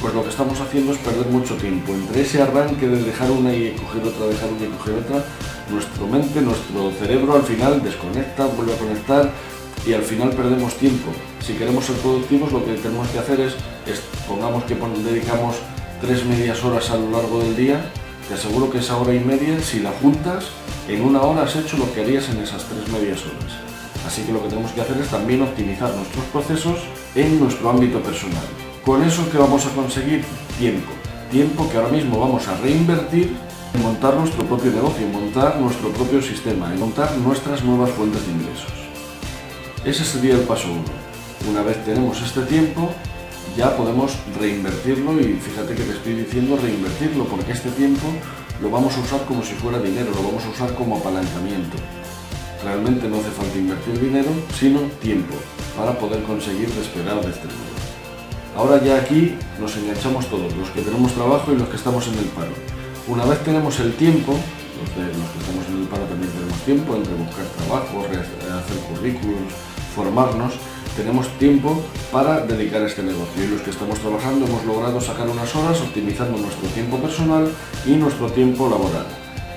Pues 0.00 0.14
lo 0.14 0.22
que 0.22 0.28
estamos 0.28 0.60
haciendo 0.60 0.92
es 0.92 0.98
perder 0.98 1.26
mucho 1.26 1.56
tiempo. 1.56 1.92
Entre 1.92 2.22
ese 2.22 2.42
arranque 2.42 2.88
de 2.88 3.02
dejar 3.02 3.30
una 3.30 3.52
y 3.54 3.72
coger 3.72 4.02
otra, 4.04 4.26
dejar 4.26 4.50
una 4.50 4.66
y 4.66 4.70
coger 4.76 4.94
otra, 4.94 5.24
nuestra 5.70 6.06
mente, 6.06 6.40
nuestro 6.40 6.90
cerebro 6.98 7.34
al 7.34 7.42
final 7.42 7.82
desconecta, 7.82 8.46
vuelve 8.46 8.74
a 8.74 8.78
conectar 8.78 9.32
y 9.86 9.94
al 9.94 10.02
final 10.02 10.30
perdemos 10.30 10.74
tiempo. 10.74 11.12
Si 11.40 11.54
queremos 11.54 11.84
ser 11.84 11.96
productivos 11.96 12.52
lo 12.52 12.64
que 12.64 12.74
tenemos 12.74 13.08
que 13.08 13.20
hacer 13.20 13.40
es, 13.40 13.54
pongamos 14.26 14.64
que 14.64 14.74
dedicamos 14.74 15.54
tres 16.00 16.24
medias 16.24 16.62
horas 16.64 16.90
a 16.90 16.96
lo 16.96 17.10
largo 17.10 17.38
del 17.40 17.56
día, 17.56 17.90
te 18.28 18.34
aseguro 18.34 18.70
que 18.70 18.78
esa 18.78 18.96
hora 18.96 19.14
y 19.14 19.20
media, 19.20 19.60
si 19.60 19.80
la 19.80 19.92
juntas, 19.92 20.46
en 20.88 21.02
una 21.02 21.22
hora 21.22 21.44
has 21.44 21.54
hecho 21.54 21.76
lo 21.76 21.92
que 21.94 22.02
harías 22.02 22.28
en 22.28 22.38
esas 22.38 22.64
tres 22.64 22.88
medias 22.88 23.20
horas. 23.22 23.54
Así 24.06 24.22
que 24.22 24.32
lo 24.32 24.42
que 24.42 24.48
tenemos 24.48 24.72
que 24.72 24.80
hacer 24.80 24.96
es 24.98 25.08
también 25.08 25.42
optimizar 25.42 25.94
nuestros 25.94 26.24
procesos 26.26 26.78
en 27.14 27.40
nuestro 27.40 27.70
ámbito 27.70 28.00
personal. 28.00 28.44
Con 28.84 29.02
eso 29.02 29.28
que 29.30 29.38
vamos 29.38 29.66
a 29.66 29.70
conseguir 29.70 30.24
tiempo. 30.58 30.92
Tiempo 31.30 31.68
que 31.68 31.76
ahora 31.76 31.90
mismo 31.90 32.20
vamos 32.20 32.46
a 32.46 32.56
reinvertir 32.58 33.32
en 33.74 33.82
montar 33.82 34.14
nuestro 34.14 34.44
propio 34.44 34.72
negocio, 34.72 35.06
en 35.06 35.12
montar 35.12 35.60
nuestro 35.60 35.90
propio 35.90 36.22
sistema, 36.22 36.72
en 36.72 36.78
montar 36.78 37.16
nuestras 37.18 37.64
nuevas 37.64 37.90
fuentes 37.90 38.24
de 38.26 38.32
ingresos. 38.32 38.85
Ese 39.86 40.04
sería 40.04 40.34
el 40.34 40.40
paso 40.40 40.66
uno. 40.66 40.82
Una 41.48 41.62
vez 41.62 41.84
tenemos 41.84 42.20
este 42.20 42.42
tiempo, 42.42 42.90
ya 43.56 43.76
podemos 43.76 44.16
reinvertirlo 44.36 45.20
y 45.20 45.34
fíjate 45.34 45.76
que 45.76 45.84
te 45.84 45.92
estoy 45.92 46.14
diciendo 46.14 46.58
reinvertirlo 46.60 47.24
porque 47.26 47.52
este 47.52 47.70
tiempo 47.70 48.08
lo 48.60 48.68
vamos 48.68 48.96
a 48.96 49.00
usar 49.00 49.24
como 49.26 49.44
si 49.44 49.54
fuera 49.54 49.78
dinero, 49.78 50.10
lo 50.10 50.24
vamos 50.24 50.44
a 50.44 50.48
usar 50.48 50.74
como 50.74 50.96
apalancamiento. 50.96 51.76
Realmente 52.64 53.06
no 53.08 53.18
hace 53.18 53.30
falta 53.30 53.56
invertir 53.56 54.00
dinero, 54.00 54.30
sino 54.58 54.80
tiempo 55.00 55.36
para 55.78 55.96
poder 55.96 56.20
conseguir 56.24 56.68
despegar 56.70 57.20
de 57.22 57.30
este 57.30 57.46
mundo. 57.46 57.78
Ahora 58.56 58.82
ya 58.82 58.96
aquí 58.96 59.36
nos 59.60 59.76
enganchamos 59.76 60.26
todos, 60.26 60.52
los 60.56 60.68
que 60.70 60.82
tenemos 60.82 61.12
trabajo 61.12 61.52
y 61.52 61.58
los 61.58 61.68
que 61.68 61.76
estamos 61.76 62.08
en 62.08 62.18
el 62.18 62.26
paro. 62.34 62.54
Una 63.06 63.24
vez 63.24 63.38
tenemos 63.44 63.78
el 63.78 63.94
tiempo, 63.94 64.32
los, 64.32 64.90
los 64.98 65.30
que 65.30 65.38
estamos 65.38 65.64
en 65.70 65.82
el 65.82 65.86
paro 65.86 66.02
también 66.06 66.32
tenemos 66.32 66.58
tiempo 66.64 66.96
entre 66.96 67.14
buscar 67.14 67.46
trabajo, 67.54 68.02
hacer 68.02 68.78
currículums, 68.90 69.75
formarnos, 69.96 70.52
tenemos 70.94 71.26
tiempo 71.38 71.82
para 72.12 72.40
dedicar 72.40 72.82
este 72.82 73.02
negocio 73.02 73.42
y 73.42 73.48
los 73.48 73.62
que 73.62 73.70
estamos 73.70 73.98
trabajando 73.98 74.46
hemos 74.46 74.64
logrado 74.64 75.00
sacar 75.00 75.28
unas 75.28 75.54
horas 75.56 75.80
optimizando 75.80 76.36
nuestro 76.36 76.68
tiempo 76.68 76.98
personal 76.98 77.50
y 77.86 77.96
nuestro 77.96 78.30
tiempo 78.30 78.68
laboral. 78.68 79.06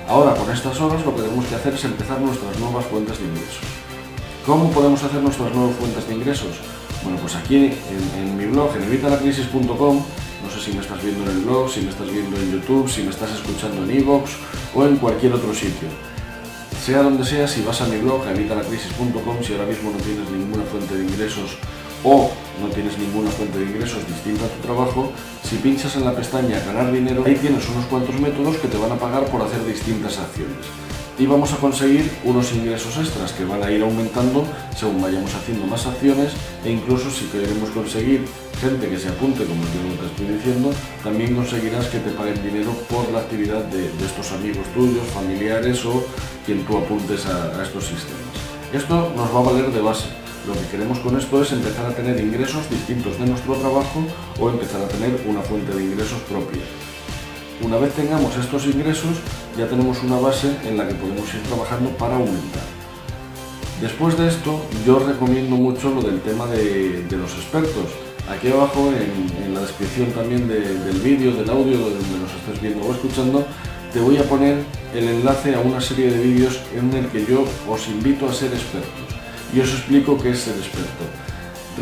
Ahora 0.08 0.34
con 0.34 0.50
estas 0.50 0.80
horas 0.80 1.04
lo 1.04 1.14
que 1.14 1.22
tenemos 1.22 1.44
que 1.44 1.54
hacer 1.54 1.74
es 1.74 1.84
empezar 1.84 2.20
nuestras 2.20 2.58
nuevas 2.58 2.86
fuentes 2.86 3.18
de 3.18 3.26
ingresos. 3.26 3.64
¿Cómo 4.46 4.70
podemos 4.70 5.02
hacer 5.04 5.22
nuestras 5.22 5.54
nuevas 5.54 5.76
fuentes 5.76 6.08
de 6.08 6.14
ingresos? 6.14 6.56
Bueno, 7.04 7.18
pues 7.20 7.36
aquí 7.36 7.72
en, 8.16 8.36
mi 8.36 8.46
blog, 8.46 8.74
en 8.76 8.84
evitalacrisis.com, 8.84 9.96
no 10.42 10.50
sé 10.50 10.60
si 10.60 10.72
me 10.72 10.80
estás 10.80 11.02
viendo 11.02 11.22
en 11.24 11.36
el 11.36 11.44
blog, 11.44 11.70
si 11.70 11.82
me 11.82 11.90
estás 11.90 12.10
viendo 12.10 12.36
en 12.36 12.52
YouTube, 12.52 12.90
si 12.90 13.02
me 13.02 13.10
estás 13.10 13.30
escuchando 13.30 13.84
en 13.84 14.00
iVoox 14.00 14.30
o 14.74 14.84
en 14.86 14.96
cualquier 14.96 15.34
otro 15.34 15.54
sitio. 15.54 15.88
Sea 16.90 17.04
donde 17.04 17.24
sea, 17.24 17.46
si 17.46 17.62
vas 17.62 17.80
a 17.82 17.86
mi 17.86 17.98
blog, 17.98 18.26
evitalacrisis.com, 18.26 19.36
si 19.44 19.52
ahora 19.52 19.66
mismo 19.66 19.92
no 19.92 19.98
tienes 19.98 20.28
ninguna 20.28 20.64
fuente 20.64 20.96
de 20.96 21.04
ingresos 21.04 21.56
o 22.02 22.32
no 22.60 22.68
tienes 22.70 22.98
ninguna 22.98 23.30
fuente 23.30 23.60
de 23.60 23.64
ingresos 23.66 24.04
distinta 24.08 24.46
a 24.46 24.48
tu 24.48 24.60
trabajo, 24.60 25.12
si 25.44 25.54
pinchas 25.58 25.94
en 25.94 26.04
la 26.04 26.16
pestaña 26.16 26.58
ganar 26.66 26.90
dinero, 26.90 27.22
ahí 27.24 27.36
tienes 27.36 27.68
unos 27.68 27.86
cuantos 27.86 28.18
métodos 28.18 28.56
que 28.56 28.66
te 28.66 28.76
van 28.76 28.90
a 28.90 28.96
pagar 28.96 29.24
por 29.26 29.40
hacer 29.40 29.64
distintas 29.64 30.18
acciones 30.18 30.66
y 31.20 31.26
vamos 31.26 31.52
a 31.52 31.56
conseguir 31.58 32.10
unos 32.24 32.50
ingresos 32.52 32.96
extras 32.96 33.32
que 33.32 33.44
van 33.44 33.62
a 33.62 33.70
ir 33.70 33.82
aumentando 33.82 34.42
según 34.74 35.02
vayamos 35.02 35.34
haciendo 35.34 35.66
más 35.66 35.86
acciones 35.86 36.32
e 36.64 36.72
incluso 36.72 37.10
si 37.10 37.26
queremos 37.26 37.68
conseguir 37.70 38.24
gente 38.58 38.88
que 38.88 38.98
se 38.98 39.08
apunte 39.08 39.44
como 39.44 39.60
yo 39.60 40.00
te 40.00 40.06
estoy 40.06 40.34
diciendo, 40.36 40.70
también 41.04 41.36
conseguirás 41.36 41.86
que 41.88 41.98
te 41.98 42.10
paguen 42.12 42.42
dinero 42.42 42.72
por 42.88 43.06
la 43.12 43.20
actividad 43.20 43.64
de, 43.64 43.86
estos 44.04 44.32
amigos 44.32 44.64
tuyos, 44.74 45.06
familiares 45.12 45.84
o 45.84 46.02
quien 46.46 46.64
tú 46.64 46.78
apuntes 46.78 47.26
a, 47.26 47.60
a 47.60 47.62
estos 47.62 47.84
sistemas. 47.84 48.32
Esto 48.72 49.12
nos 49.14 49.28
va 49.34 49.40
a 49.40 49.52
valer 49.52 49.70
de 49.72 49.80
base. 49.80 50.08
Lo 50.46 50.54
que 50.54 50.66
queremos 50.70 51.00
con 51.00 51.18
esto 51.18 51.42
es 51.42 51.52
empezar 51.52 51.84
a 51.84 51.94
tener 51.94 52.18
ingresos 52.18 52.68
distintos 52.70 53.18
de 53.18 53.26
nuestro 53.26 53.54
trabajo 53.56 54.02
o 54.38 54.48
empezar 54.48 54.80
a 54.80 54.88
tener 54.88 55.22
una 55.26 55.42
fuente 55.42 55.74
de 55.74 55.84
ingresos 55.84 56.20
propia. 56.22 56.62
Una 57.62 57.76
vez 57.76 57.92
tengamos 57.92 58.34
estos 58.38 58.64
ingresos, 58.66 59.18
ya 59.58 59.68
tenemos 59.68 60.02
una 60.02 60.18
base 60.18 60.56
en 60.64 60.78
la 60.78 60.88
que 60.88 60.94
podemos 60.94 61.28
ir 61.34 61.42
trabajando 61.42 61.90
para 61.90 62.16
aumentar. 62.16 62.62
Después 63.82 64.16
de 64.16 64.28
esto, 64.28 64.64
yo 64.86 64.98
recomiendo 64.98 65.56
mucho 65.56 65.90
lo 65.90 66.00
del 66.00 66.22
tema 66.22 66.46
de, 66.46 67.04
los 67.10 67.34
expertos. 67.34 67.84
Aquí 68.30 68.48
abajo, 68.48 68.90
en, 68.90 69.52
la 69.52 69.60
descripción 69.60 70.10
también 70.12 70.48
del 70.48 71.00
vídeo, 71.00 71.32
del 71.32 71.50
audio, 71.50 71.78
donde 71.78 72.18
nos 72.22 72.32
estés 72.32 72.62
viendo 72.62 72.86
o 72.86 72.92
escuchando, 72.92 73.44
te 73.92 74.00
voy 74.00 74.16
a 74.16 74.24
poner 74.24 74.64
el 74.94 75.08
enlace 75.08 75.54
a 75.54 75.60
una 75.60 75.82
serie 75.82 76.10
de 76.10 76.18
vídeos 76.18 76.60
en 76.74 76.94
el 76.94 77.08
que 77.08 77.26
yo 77.26 77.44
os 77.68 77.88
invito 77.88 78.26
a 78.26 78.32
ser 78.32 78.52
expertos 78.52 79.10
y 79.52 79.60
os 79.60 79.68
explico 79.68 80.16
qué 80.16 80.30
es 80.30 80.40
ser 80.40 80.56
experto. 80.56 81.04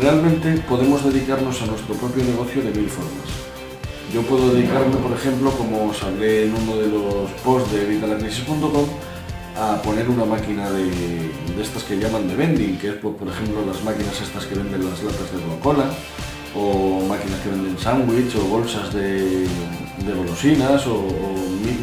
Realmente 0.01 0.61
podemos 0.67 1.05
dedicarnos 1.05 1.61
a 1.61 1.67
nuestro 1.67 1.95
propio 1.95 2.23
negocio 2.23 2.61
de 2.63 2.71
mil 2.71 2.89
formas. 2.89 3.48
Yo 4.13 4.23
puedo 4.23 4.53
dedicarme, 4.55 4.95
por 4.95 5.11
ejemplo, 5.11 5.51
como 5.51 5.89
os 5.89 6.01
hablé 6.01 6.45
en 6.45 6.55
uno 6.55 6.77
de 6.77 6.87
los 6.87 7.29
posts 7.43 7.71
de 7.71 7.85
vitalacrisis.com, 7.85 8.87
a 9.55 9.79
poner 9.83 10.09
una 10.09 10.25
máquina 10.25 10.71
de, 10.71 11.29
estas 11.61 11.83
que 11.83 11.99
llaman 11.99 12.27
de 12.27 12.35
vending, 12.35 12.79
que 12.79 12.89
es 12.89 12.93
por, 12.95 13.13
ejemplo 13.27 13.63
las 13.67 13.83
máquinas 13.83 14.19
estas 14.19 14.45
que 14.47 14.55
venden 14.55 14.89
las 14.89 15.03
latas 15.03 15.31
de 15.31 15.39
Coca-Cola, 15.39 15.85
o 16.55 17.05
máquinas 17.07 17.39
que 17.41 17.49
venden 17.49 17.77
sándwich 17.77 18.35
o 18.35 18.41
bolsas 18.45 18.91
de, 18.93 19.45
golosinas, 20.17 20.87
o, 20.87 21.05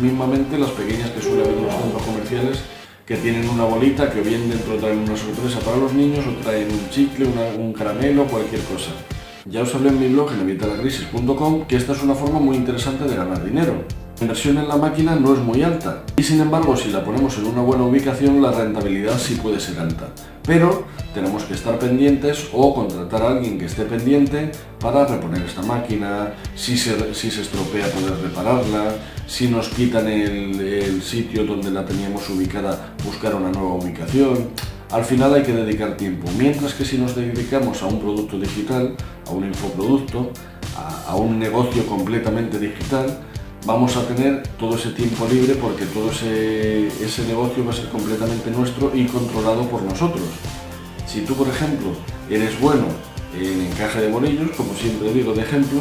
mismamente 0.02 0.58
las 0.58 0.70
pequeñas 0.70 1.10
que 1.10 1.22
suele 1.22 1.44
haber 1.44 1.56
en 1.56 1.64
los 1.64 1.74
centros 1.74 2.02
comerciales 2.02 2.58
que 3.06 3.16
tienen 3.16 3.48
una 3.48 3.64
bolita 3.64 4.10
que 4.10 4.20
bien 4.20 4.50
dentro 4.50 4.74
traen 4.78 4.98
una 4.98 5.16
sorpresa 5.16 5.60
para 5.60 5.76
los 5.76 5.92
niños 5.92 6.24
o 6.26 6.42
traen 6.42 6.66
un 6.72 6.90
chicle, 6.90 7.26
un 7.56 7.72
caramelo, 7.72 8.26
cualquier 8.26 8.62
cosa. 8.62 8.90
Ya 9.48 9.62
os 9.62 9.72
hablé 9.76 9.90
en 9.90 10.00
mi 10.00 10.08
blog 10.08 10.32
en 10.32 10.40
evitalacrisis.com 10.40 11.66
que 11.66 11.76
esta 11.76 11.92
es 11.92 12.02
una 12.02 12.16
forma 12.16 12.40
muy 12.40 12.56
interesante 12.56 13.04
de 13.04 13.14
ganar 13.14 13.44
dinero. 13.44 13.84
La 14.18 14.22
inversión 14.22 14.58
en 14.58 14.66
la 14.66 14.76
máquina 14.76 15.14
no 15.14 15.34
es 15.34 15.38
muy 15.38 15.62
alta 15.62 16.02
y 16.16 16.24
sin 16.24 16.40
embargo 16.40 16.76
si 16.76 16.90
la 16.90 17.04
ponemos 17.04 17.38
en 17.38 17.46
una 17.46 17.62
buena 17.62 17.84
ubicación 17.84 18.42
la 18.42 18.50
rentabilidad 18.50 19.16
sí 19.16 19.36
puede 19.36 19.60
ser 19.60 19.78
alta. 19.78 20.08
Pero 20.42 20.86
tenemos 21.14 21.44
que 21.44 21.54
estar 21.54 21.78
pendientes 21.78 22.48
o 22.52 22.74
contratar 22.74 23.22
a 23.22 23.28
alguien 23.28 23.56
que 23.56 23.66
esté 23.66 23.84
pendiente 23.84 24.50
para 24.80 25.06
reponer 25.06 25.42
esta 25.42 25.62
máquina, 25.62 26.32
si 26.56 26.76
se, 26.76 27.14
si 27.14 27.30
se 27.30 27.42
estropea 27.42 27.86
poder 27.92 28.18
repararla, 28.20 28.96
si 29.28 29.46
nos 29.46 29.68
quitan 29.68 30.08
el, 30.08 30.60
el 30.60 31.02
sitio 31.02 31.44
donde 31.44 31.70
la 31.70 31.84
teníamos 31.84 32.28
ubicada 32.30 32.94
buscar 33.04 33.36
una 33.36 33.52
nueva 33.52 33.74
ubicación 33.74 34.48
al 34.90 35.04
final 35.04 35.34
hay 35.34 35.42
que 35.42 35.52
dedicar 35.52 35.96
tiempo. 35.96 36.28
Mientras 36.38 36.74
que 36.74 36.84
si 36.84 36.98
nos 36.98 37.14
dedicamos 37.14 37.82
a 37.82 37.86
un 37.86 38.00
producto 38.00 38.38
digital, 38.38 38.96
a 39.26 39.30
un 39.30 39.46
infoproducto, 39.46 40.30
a, 40.76 41.16
un 41.16 41.38
negocio 41.38 41.86
completamente 41.86 42.58
digital, 42.58 43.18
vamos 43.64 43.96
a 43.96 44.06
tener 44.06 44.42
todo 44.58 44.76
ese 44.76 44.90
tiempo 44.90 45.26
libre 45.30 45.54
porque 45.54 45.86
todo 45.86 46.10
ese, 46.10 46.88
ese 47.02 47.26
negocio 47.26 47.64
va 47.64 47.72
a 47.72 47.74
ser 47.74 47.88
completamente 47.88 48.50
nuestro 48.50 48.92
y 48.94 49.06
controlado 49.06 49.68
por 49.68 49.82
nosotros. 49.82 50.26
Si 51.06 51.22
tú, 51.22 51.34
por 51.34 51.48
ejemplo, 51.48 51.88
eres 52.30 52.58
bueno 52.60 52.86
en 53.38 53.62
encaje 53.66 54.02
de 54.02 54.08
bolillos, 54.10 54.50
como 54.56 54.74
siempre 54.74 55.12
digo 55.12 55.32
de 55.32 55.42
ejemplo, 55.42 55.80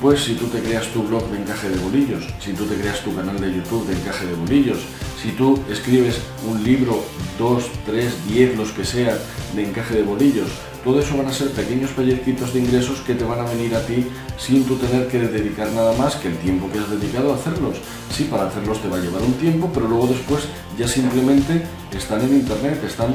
pues 0.00 0.24
si 0.24 0.34
tú 0.34 0.46
te 0.46 0.58
creas 0.58 0.88
tu 0.88 1.02
blog 1.04 1.30
de 1.30 1.38
encaje 1.38 1.68
de 1.68 1.78
bolillos, 1.78 2.24
si 2.40 2.52
tú 2.52 2.64
te 2.64 2.74
creas 2.74 3.00
tu 3.02 3.14
canal 3.14 3.40
de 3.40 3.54
YouTube 3.54 3.86
de 3.86 3.94
encaje 3.94 4.26
de 4.26 4.34
bolillos, 4.34 4.78
si 5.22 5.30
tú 5.30 5.58
escribes 5.70 6.18
un 6.48 6.64
libro, 6.64 7.00
dos, 7.38 7.70
tres, 7.86 8.12
diez, 8.26 8.56
los 8.56 8.72
que 8.72 8.84
sea, 8.84 9.16
de 9.54 9.64
encaje 9.68 9.94
de 9.94 10.02
bolillos, 10.02 10.48
todo 10.82 10.98
eso 10.98 11.16
van 11.16 11.26
a 11.26 11.32
ser 11.32 11.50
pequeños 11.52 11.90
pellizquitos 11.90 12.52
de 12.52 12.58
ingresos 12.58 13.00
que 13.02 13.14
te 13.14 13.22
van 13.22 13.38
a 13.38 13.44
venir 13.44 13.72
a 13.76 13.86
ti 13.86 14.04
sin 14.36 14.64
tú 14.64 14.74
tener 14.76 15.06
que 15.06 15.20
dedicar 15.20 15.70
nada 15.70 15.96
más 15.96 16.16
que 16.16 16.26
el 16.26 16.36
tiempo 16.38 16.68
que 16.72 16.80
has 16.80 16.90
dedicado 16.90 17.32
a 17.32 17.36
hacerlos. 17.36 17.76
Sí, 18.10 18.24
para 18.24 18.48
hacerlos 18.48 18.82
te 18.82 18.88
va 18.88 18.96
a 18.96 19.00
llevar 19.00 19.22
un 19.22 19.34
tiempo, 19.34 19.70
pero 19.72 19.86
luego 19.86 20.08
después 20.08 20.42
ya 20.76 20.88
simplemente 20.88 21.62
están 21.96 22.22
en 22.22 22.34
internet, 22.34 22.82
están 22.84 23.14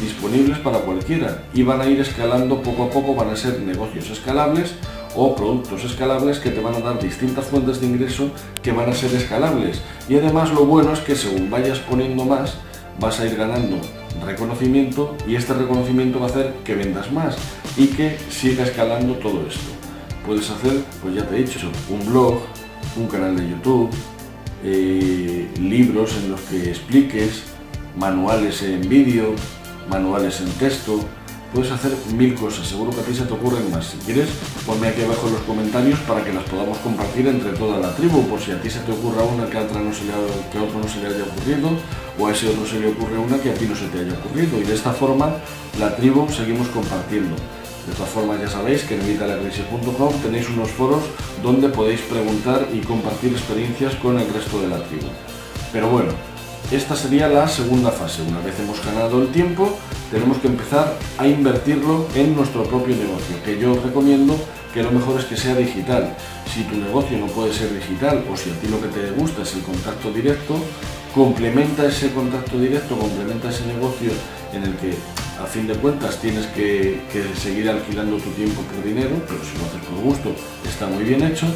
disponibles 0.00 0.58
para 0.58 0.78
cualquiera 0.78 1.42
y 1.52 1.64
van 1.64 1.80
a 1.80 1.86
ir 1.86 2.00
escalando 2.00 2.62
poco 2.62 2.84
a 2.84 2.90
poco, 2.90 3.16
van 3.16 3.30
a 3.30 3.36
ser 3.36 3.60
negocios 3.62 4.10
escalables 4.10 4.74
o 5.20 5.34
productos 5.34 5.82
escalables 5.84 6.38
que 6.38 6.50
te 6.50 6.60
van 6.60 6.76
a 6.76 6.80
dar 6.80 7.02
distintas 7.02 7.44
fuentes 7.46 7.80
de 7.80 7.88
ingreso 7.88 8.30
que 8.62 8.70
van 8.70 8.88
a 8.88 8.94
ser 8.94 9.12
escalables. 9.14 9.80
Y 10.08 10.14
además 10.16 10.52
lo 10.52 10.64
bueno 10.64 10.92
es 10.92 11.00
que 11.00 11.16
según 11.16 11.50
vayas 11.50 11.80
poniendo 11.80 12.24
más, 12.24 12.54
vas 13.00 13.18
a 13.18 13.26
ir 13.26 13.36
ganando 13.36 13.80
reconocimiento 14.24 15.16
y 15.26 15.34
este 15.34 15.54
reconocimiento 15.54 16.20
va 16.20 16.26
a 16.26 16.28
hacer 16.30 16.54
que 16.64 16.76
vendas 16.76 17.10
más 17.10 17.36
y 17.76 17.88
que 17.88 18.16
siga 18.30 18.62
escalando 18.62 19.14
todo 19.14 19.44
esto. 19.48 19.70
Puedes 20.24 20.48
hacer, 20.50 20.84
pues 21.02 21.16
ya 21.16 21.26
te 21.26 21.34
he 21.34 21.42
dicho, 21.42 21.58
un 21.90 22.06
blog, 22.06 22.40
un 22.96 23.08
canal 23.08 23.36
de 23.36 23.48
YouTube, 23.48 23.90
eh, 24.62 25.50
libros 25.60 26.14
en 26.16 26.30
los 26.30 26.40
que 26.42 26.70
expliques, 26.70 27.42
manuales 27.96 28.62
en 28.62 28.88
vídeo, 28.88 29.34
manuales 29.90 30.40
en 30.40 30.50
texto, 30.52 31.00
puedes 31.52 31.70
hacer 31.70 31.92
mil 32.14 32.34
cosas, 32.34 32.66
seguro 32.66 32.90
que 32.90 33.00
a 33.00 33.04
ti 33.04 33.14
se 33.14 33.24
te 33.24 33.32
ocurren 33.32 33.70
más. 33.70 33.86
Si 33.86 33.96
quieres, 33.98 34.28
ponme 34.66 34.88
aquí 34.88 35.02
abajo 35.02 35.28
en 35.28 35.34
los 35.34 35.42
comentarios 35.42 35.98
para 36.00 36.24
que 36.24 36.32
las 36.32 36.44
podamos 36.44 36.78
compartir 36.78 37.26
entre 37.26 37.52
toda 37.52 37.78
la 37.78 37.94
tribu, 37.94 38.26
por 38.28 38.40
si 38.40 38.52
a 38.52 38.60
ti 38.60 38.70
se 38.70 38.80
te 38.80 38.92
ocurra 38.92 39.22
una 39.22 39.48
que 39.48 39.58
a, 39.58 39.62
otra 39.62 39.80
no 39.80 39.92
se 39.92 40.04
le, 40.04 40.12
que 40.52 40.58
a 40.58 40.62
otro 40.62 40.78
no 40.80 40.88
se 40.88 41.00
le 41.00 41.06
haya 41.08 41.24
ocurrido, 41.24 41.70
o 42.18 42.26
a 42.26 42.32
ese 42.32 42.48
otro 42.48 42.66
se 42.66 42.80
le 42.80 42.88
ocurre 42.88 43.18
una 43.18 43.38
que 43.38 43.50
a 43.50 43.54
ti 43.54 43.66
no 43.66 43.74
se 43.74 43.86
te 43.88 44.00
haya 44.00 44.12
ocurrido. 44.12 44.58
Y 44.58 44.64
de 44.64 44.74
esta 44.74 44.92
forma, 44.92 45.36
la 45.78 45.96
tribu 45.96 46.28
seguimos 46.30 46.68
compartiendo. 46.68 47.36
De 47.86 47.94
todas 47.94 48.10
formas, 48.10 48.38
ya 48.38 48.48
sabéis 48.48 48.82
que 48.82 48.96
en 48.96 49.00
evitalacrisis.com 49.00 50.12
tenéis 50.22 50.48
unos 50.50 50.70
foros 50.70 51.02
donde 51.42 51.70
podéis 51.70 52.00
preguntar 52.02 52.68
y 52.72 52.80
compartir 52.80 53.32
experiencias 53.32 53.94
con 53.94 54.18
el 54.18 54.28
resto 54.32 54.60
de 54.60 54.68
la 54.68 54.82
tribu. 54.84 55.06
Pero 55.72 55.88
bueno, 55.88 56.12
esta 56.70 56.94
sería 56.94 57.28
la 57.28 57.48
segunda 57.48 57.90
fase. 57.90 58.22
Una 58.22 58.40
vez 58.40 58.58
hemos 58.60 58.84
ganado 58.84 59.22
el 59.22 59.28
tiempo, 59.28 59.78
tenemos 60.10 60.38
que 60.38 60.48
empezar 60.48 60.94
a 61.16 61.26
invertirlo 61.26 62.06
en 62.14 62.36
nuestro 62.36 62.64
propio 62.64 62.94
negocio, 62.94 63.42
que 63.44 63.58
yo 63.58 63.74
recomiendo 63.82 64.36
que 64.74 64.82
lo 64.82 64.90
mejor 64.90 65.18
es 65.18 65.26
que 65.26 65.36
sea 65.36 65.54
digital. 65.54 66.14
Si 66.52 66.64
tu 66.64 66.76
negocio 66.76 67.18
no 67.18 67.26
puede 67.26 67.54
ser 67.54 67.72
digital 67.72 68.24
o 68.30 68.36
si 68.36 68.50
a 68.50 68.54
ti 68.60 68.68
lo 68.68 68.80
que 68.80 68.88
te 68.88 69.10
gusta 69.12 69.42
es 69.42 69.54
el 69.54 69.62
contacto 69.62 70.12
directo, 70.12 70.56
complementa 71.14 71.86
ese 71.86 72.10
contacto 72.12 72.58
directo, 72.58 72.98
complementa 72.98 73.48
ese 73.48 73.66
negocio 73.66 74.10
en 74.52 74.64
el 74.64 74.76
que 74.76 74.94
a 75.42 75.46
fin 75.46 75.66
de 75.66 75.74
cuentas 75.74 76.20
tienes 76.20 76.46
que, 76.48 77.00
que 77.12 77.24
seguir 77.40 77.70
alquilando 77.70 78.16
tu 78.18 78.30
tiempo 78.30 78.60
por 78.62 78.84
dinero, 78.84 79.16
pero 79.26 79.40
si 79.42 79.56
lo 79.56 79.64
haces 79.64 79.88
por 79.88 80.00
gusto 80.02 80.34
está 80.68 80.86
muy 80.86 81.04
bien 81.04 81.22
hecho 81.22 81.46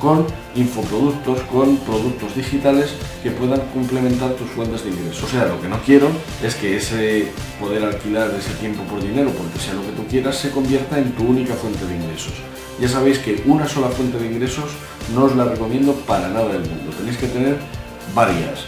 con 0.00 0.26
infoproductos, 0.54 1.40
con 1.42 1.76
productos 1.78 2.34
digitales 2.34 2.90
que 3.22 3.30
puedan 3.30 3.60
complementar 3.72 4.32
tus 4.32 4.48
fuentes 4.50 4.84
de 4.84 4.90
ingresos. 4.90 5.24
O 5.24 5.28
sea, 5.28 5.46
lo 5.46 5.60
que 5.60 5.68
no 5.68 5.78
quiero 5.82 6.08
es 6.42 6.54
que 6.54 6.76
ese 6.76 7.28
poder 7.60 7.84
alquilar 7.84 8.30
ese 8.38 8.54
tiempo 8.54 8.82
por 8.84 9.02
dinero, 9.02 9.30
porque 9.30 9.58
sea 9.58 9.74
lo 9.74 9.82
que 9.82 9.92
tú 9.92 10.06
quieras, 10.08 10.36
se 10.36 10.50
convierta 10.50 10.98
en 10.98 11.12
tu 11.12 11.24
única 11.24 11.54
fuente 11.54 11.84
de 11.84 11.96
ingresos. 11.96 12.34
Ya 12.80 12.88
sabéis 12.88 13.18
que 13.18 13.42
una 13.46 13.68
sola 13.68 13.88
fuente 13.88 14.18
de 14.18 14.26
ingresos 14.26 14.70
no 15.14 15.24
os 15.24 15.34
la 15.34 15.44
recomiendo 15.44 15.92
para 16.06 16.28
nada 16.28 16.48
del 16.48 16.60
mundo. 16.60 16.92
Tenéis 16.96 17.16
que 17.16 17.26
tener 17.26 17.56
varias. 18.14 18.66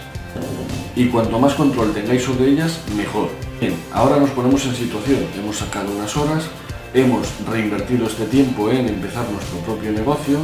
Y 0.97 1.07
cuanto 1.07 1.39
más 1.39 1.55
control 1.55 1.93
tengáis 1.93 2.23
sobre 2.23 2.49
ellas, 2.49 2.81
mejor. 2.97 3.29
Bien, 3.61 3.75
ahora 3.93 4.17
nos 4.17 4.31
ponemos 4.31 4.65
en 4.67 4.75
situación. 4.75 5.21
Hemos 5.39 5.59
sacado 5.59 5.93
unas 5.93 6.17
horas, 6.17 6.45
hemos 6.93 7.29
reinvertido 7.49 8.07
este 8.07 8.25
tiempo 8.27 8.71
en 8.71 8.89
empezar 8.89 9.25
nuestro 9.31 9.59
propio 9.61 9.93
negocio, 9.93 10.41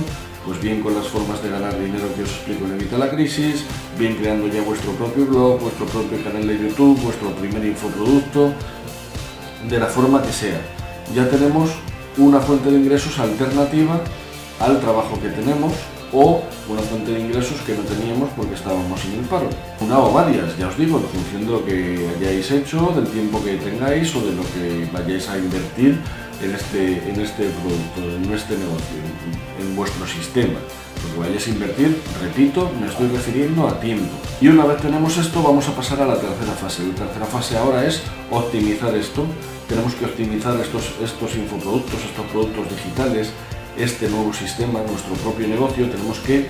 pues 0.47 0.61
bien 0.63 0.81
con 0.81 0.95
las 0.95 1.09
formas 1.09 1.43
de 1.43 1.51
ganar 1.51 1.79
dinero 1.79 2.07
que 2.15 2.23
os 2.23 2.31
explico 2.31 2.65
en 2.67 2.75
Evita 2.75 2.97
la 2.97 3.11
Crisis, 3.11 3.65
bien 3.99 4.15
creando 4.15 4.47
ya 4.47 4.63
vuestro 4.63 4.93
propio 4.93 5.27
blog, 5.27 5.61
vuestro 5.61 5.87
propio 5.87 6.23
canal 6.23 6.47
de 6.47 6.57
YouTube, 6.57 7.01
vuestro 7.03 7.35
primer 7.35 7.65
infoproducto, 7.65 8.53
de 9.69 9.79
la 9.79 9.87
forma 9.87 10.23
que 10.23 10.33
sea. 10.33 10.61
Ya 11.15 11.29
tenemos 11.29 11.71
una 12.17 12.41
fuente 12.41 12.71
de 12.71 12.79
ingresos 12.79 13.19
alternativa 13.19 14.01
al 14.61 14.81
trabajo 14.81 15.21
que 15.21 15.29
tenemos 15.31 15.73
o 16.13 16.43
una 16.69 16.81
fuente 16.83 17.11
de 17.11 17.21
ingresos 17.21 17.61
que 17.63 17.75
no 17.75 17.83
teníamos 17.83 18.31
porque 18.37 18.55
estábamos 18.55 19.05
en 19.05 19.19
el 19.19 19.25
paro. 19.27 19.51
Una 19.81 19.99
o 19.99 20.13
varias, 20.13 20.57
ya 20.57 20.69
os 20.69 20.79
digo, 20.79 20.99
en 20.99 21.09
función 21.09 21.47
de 21.47 21.53
lo 21.53 21.65
que 21.65 22.09
hayáis 22.17 22.51
hecho, 22.53 22.93
del 22.95 23.09
tiempo 23.09 23.43
que 23.43 23.57
tengáis 23.57 24.15
o 24.15 24.21
de 24.21 24.33
lo 24.33 24.43
que 24.43 24.89
vayáis 24.93 25.29
a 25.29 25.39
invertir 25.39 25.99
en 26.43 26.55
este, 26.55 27.11
en 27.11 27.21
este 27.21 27.45
producto, 27.45 28.01
en 28.01 28.33
este 28.33 28.57
negocio, 28.57 28.97
en, 29.61 29.77
vuestro 29.77 30.07
sistema. 30.07 30.59
Lo 31.03 31.13
que 31.13 31.21
vayáis 31.21 31.47
a 31.47 31.51
invertir, 31.51 32.01
repito, 32.23 32.71
me 32.81 32.87
estoy 32.87 33.09
refiriendo 33.09 33.69
a 33.69 33.79
tiempo. 33.81 34.15
Y 34.41 34.49
una 34.49 34.65
vez 34.65 34.81
tenemos 34.81 35.17
esto, 35.19 35.43
vamos 35.43 35.69
a 35.69 35.73
pasar 35.77 36.01
a 36.01 36.07
la 36.07 36.19
tercera 36.19 36.53
fase. 36.53 36.87
La 36.87 36.95
tercera 36.95 37.27
fase 37.27 37.57
ahora 37.57 37.85
es 37.85 38.03
optimizar 38.31 38.95
esto. 38.95 39.27
Tenemos 39.69 39.95
que 39.95 40.07
optimizar 40.07 40.59
estos, 40.61 40.93
estos 41.03 41.37
infoproductos, 41.37 42.01
estos 42.05 42.27
productos 42.27 42.71
digitales, 42.71 43.31
este 43.77 44.09
nuevo 44.09 44.33
sistema, 44.33 44.81
nuestro 44.89 45.15
propio 45.17 45.47
negocio, 45.49 45.89
tenemos 45.91 46.19
que 46.21 46.47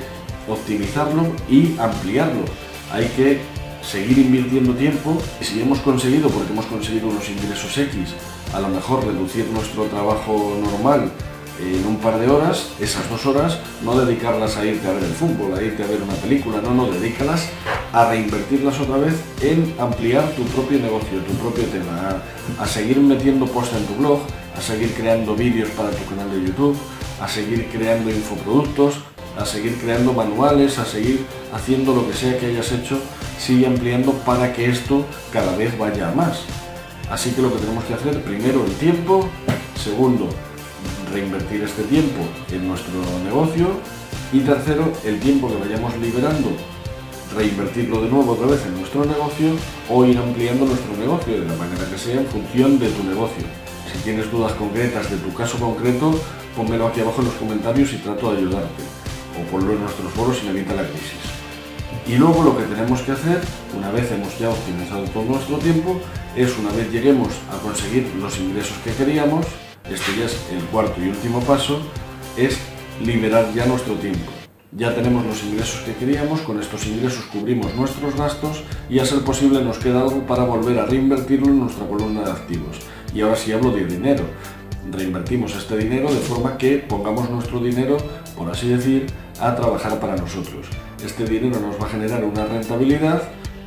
optimizarlo 0.48 1.34
y 1.50 1.76
ampliarlo. 1.78 2.44
Hay 2.92 3.06
que 3.16 3.40
seguir 3.82 4.18
invirtiendo 4.18 4.74
tiempo 4.74 5.16
y 5.40 5.44
si 5.44 5.60
hemos 5.60 5.78
conseguido, 5.80 6.28
porque 6.28 6.52
hemos 6.52 6.66
conseguido 6.66 7.08
unos 7.08 7.28
ingresos 7.28 7.76
X, 7.76 8.14
a 8.54 8.60
lo 8.60 8.68
mejor 8.68 9.04
reducir 9.04 9.46
nuestro 9.50 9.84
trabajo 9.84 10.56
normal 10.62 11.10
en 11.60 11.86
un 11.86 11.96
par 11.96 12.18
de 12.18 12.28
horas, 12.28 12.68
esas 12.80 13.08
dos 13.08 13.24
horas, 13.26 13.58
no 13.82 13.98
dedicarlas 13.98 14.56
a 14.56 14.64
irte 14.64 14.86
a 14.88 14.92
ver 14.92 15.04
el 15.04 15.12
fútbol, 15.12 15.54
a 15.56 15.62
irte 15.62 15.82
a 15.82 15.86
ver 15.86 16.02
una 16.02 16.14
película, 16.14 16.60
no, 16.60 16.74
no, 16.74 16.90
dedícalas 16.90 17.48
a 17.92 18.10
reinvertirlas 18.10 18.78
otra 18.78 18.98
vez 18.98 19.14
en 19.40 19.74
ampliar 19.78 20.28
tu 20.32 20.42
propio 20.44 20.78
negocio, 20.78 21.18
tu 21.20 21.32
propio 21.34 21.64
tema, 21.64 22.22
a, 22.58 22.66
seguir 22.66 22.98
metiendo 22.98 23.46
post 23.46 23.72
en 23.74 23.86
tu 23.86 23.94
blog, 23.94 24.20
a 24.56 24.60
seguir 24.60 24.92
creando 24.94 25.34
vídeos 25.34 25.70
para 25.70 25.90
tu 25.90 26.04
canal 26.04 26.30
de 26.30 26.46
YouTube, 26.46 26.76
a 27.20 27.28
seguir 27.28 27.68
creando 27.70 28.10
infoproductos, 28.10 28.96
a 29.38 29.46
seguir 29.46 29.78
creando 29.78 30.12
manuales, 30.12 30.78
a 30.78 30.84
seguir 30.84 31.24
haciendo 31.54 31.94
lo 31.94 32.06
que 32.06 32.14
sea 32.14 32.38
que 32.38 32.46
hayas 32.46 32.70
hecho, 32.72 32.98
sigue 33.38 33.66
ampliando 33.66 34.12
para 34.12 34.52
que 34.52 34.68
esto 34.68 35.04
cada 35.32 35.56
vez 35.56 35.76
vaya 35.78 36.10
a 36.10 36.14
más. 36.14 36.42
Así 37.10 37.30
que 37.30 37.42
lo 37.42 37.52
que 37.52 37.60
tenemos 37.60 37.84
que 37.84 37.94
hacer, 37.94 38.20
primero 38.22 38.64
el 38.64 38.72
tiempo, 38.74 39.28
segundo, 39.76 40.28
reinvertir 41.12 41.62
este 41.62 41.84
tiempo 41.84 42.22
en 42.50 42.66
nuestro 42.66 42.94
negocio 43.24 43.68
y 44.32 44.40
tercero, 44.40 44.92
el 45.04 45.20
tiempo 45.20 45.48
que 45.48 45.56
vayamos 45.56 45.96
liberando, 45.98 46.48
reinvertirlo 47.36 48.02
de 48.02 48.08
nuevo 48.08 48.32
otra 48.32 48.48
vez 48.48 48.64
en 48.66 48.76
nuestro 48.78 49.04
negocio 49.04 49.52
o 49.88 50.04
ir 50.04 50.18
ampliando 50.18 50.66
nuestro 50.66 50.96
negocio 50.96 51.40
de 51.40 51.46
la 51.46 51.54
manera 51.54 51.88
que 51.88 51.96
sea 51.96 52.20
en 52.20 52.26
función 52.26 52.78
de 52.78 52.88
tu 52.88 53.04
negocio. 53.04 53.44
Si 53.92 53.98
tienes 53.98 54.30
dudas 54.30 54.52
concretas 54.54 55.08
de 55.08 55.16
tu 55.18 55.32
caso 55.32 55.58
concreto, 55.58 56.18
pónmelo 56.56 56.88
aquí 56.88 57.00
abajo 57.00 57.20
en 57.20 57.28
los 57.28 57.36
comentarios 57.36 57.92
y 57.92 57.98
trato 57.98 58.32
de 58.32 58.38
ayudarte. 58.38 58.82
O 59.38 59.50
ponlo 59.50 59.72
en 59.74 59.80
nuestros 59.80 60.12
foros 60.12 60.38
y 60.44 60.48
evita 60.48 60.74
la 60.74 60.88
crisis. 60.88 61.35
Y 62.08 62.14
luego 62.14 62.44
lo 62.44 62.56
que 62.56 62.62
tenemos 62.64 63.02
que 63.02 63.12
hacer, 63.12 63.40
una 63.76 63.90
vez 63.90 64.12
hemos 64.12 64.38
ya 64.38 64.48
optimizado 64.48 65.02
todo 65.06 65.24
nuestro 65.24 65.58
tiempo, 65.58 66.00
es 66.36 66.56
una 66.56 66.70
vez 66.70 66.90
lleguemos 66.92 67.28
a 67.50 67.58
conseguir 67.58 68.06
los 68.20 68.38
ingresos 68.38 68.76
que 68.84 68.92
queríamos, 68.92 69.44
este 69.90 70.16
ya 70.16 70.26
es 70.26 70.38
el 70.52 70.62
cuarto 70.66 71.02
y 71.02 71.08
último 71.08 71.40
paso, 71.40 71.80
es 72.36 72.58
liberar 73.02 73.52
ya 73.54 73.66
nuestro 73.66 73.94
tiempo. 73.94 74.30
Ya 74.70 74.94
tenemos 74.94 75.26
los 75.26 75.42
ingresos 75.42 75.80
que 75.80 75.94
queríamos, 75.94 76.42
con 76.42 76.60
estos 76.60 76.86
ingresos 76.86 77.24
cubrimos 77.24 77.74
nuestros 77.74 78.14
gastos 78.14 78.62
y 78.88 79.00
a 79.00 79.04
ser 79.04 79.24
posible 79.24 79.64
nos 79.64 79.78
queda 79.78 80.02
algo 80.02 80.24
para 80.26 80.44
volver 80.44 80.78
a 80.78 80.86
reinvertirlo 80.86 81.46
en 81.46 81.58
nuestra 81.58 81.88
columna 81.88 82.22
de 82.22 82.30
activos. 82.30 82.78
Y 83.14 83.22
ahora 83.22 83.34
sí 83.34 83.52
hablo 83.52 83.72
de 83.72 83.84
dinero. 83.84 84.22
Reinvertimos 84.92 85.56
este 85.56 85.76
dinero 85.76 86.12
de 86.12 86.20
forma 86.20 86.56
que 86.56 86.78
pongamos 86.78 87.28
nuestro 87.30 87.58
dinero, 87.58 87.96
por 88.36 88.48
así 88.48 88.68
decir, 88.68 89.06
a 89.40 89.56
trabajar 89.56 89.98
para 89.98 90.14
nosotros. 90.14 90.66
Este 91.04 91.24
dinero 91.24 91.60
nos 91.60 91.80
va 91.80 91.86
a 91.86 91.90
generar 91.90 92.24
una 92.24 92.46
rentabilidad 92.46 93.22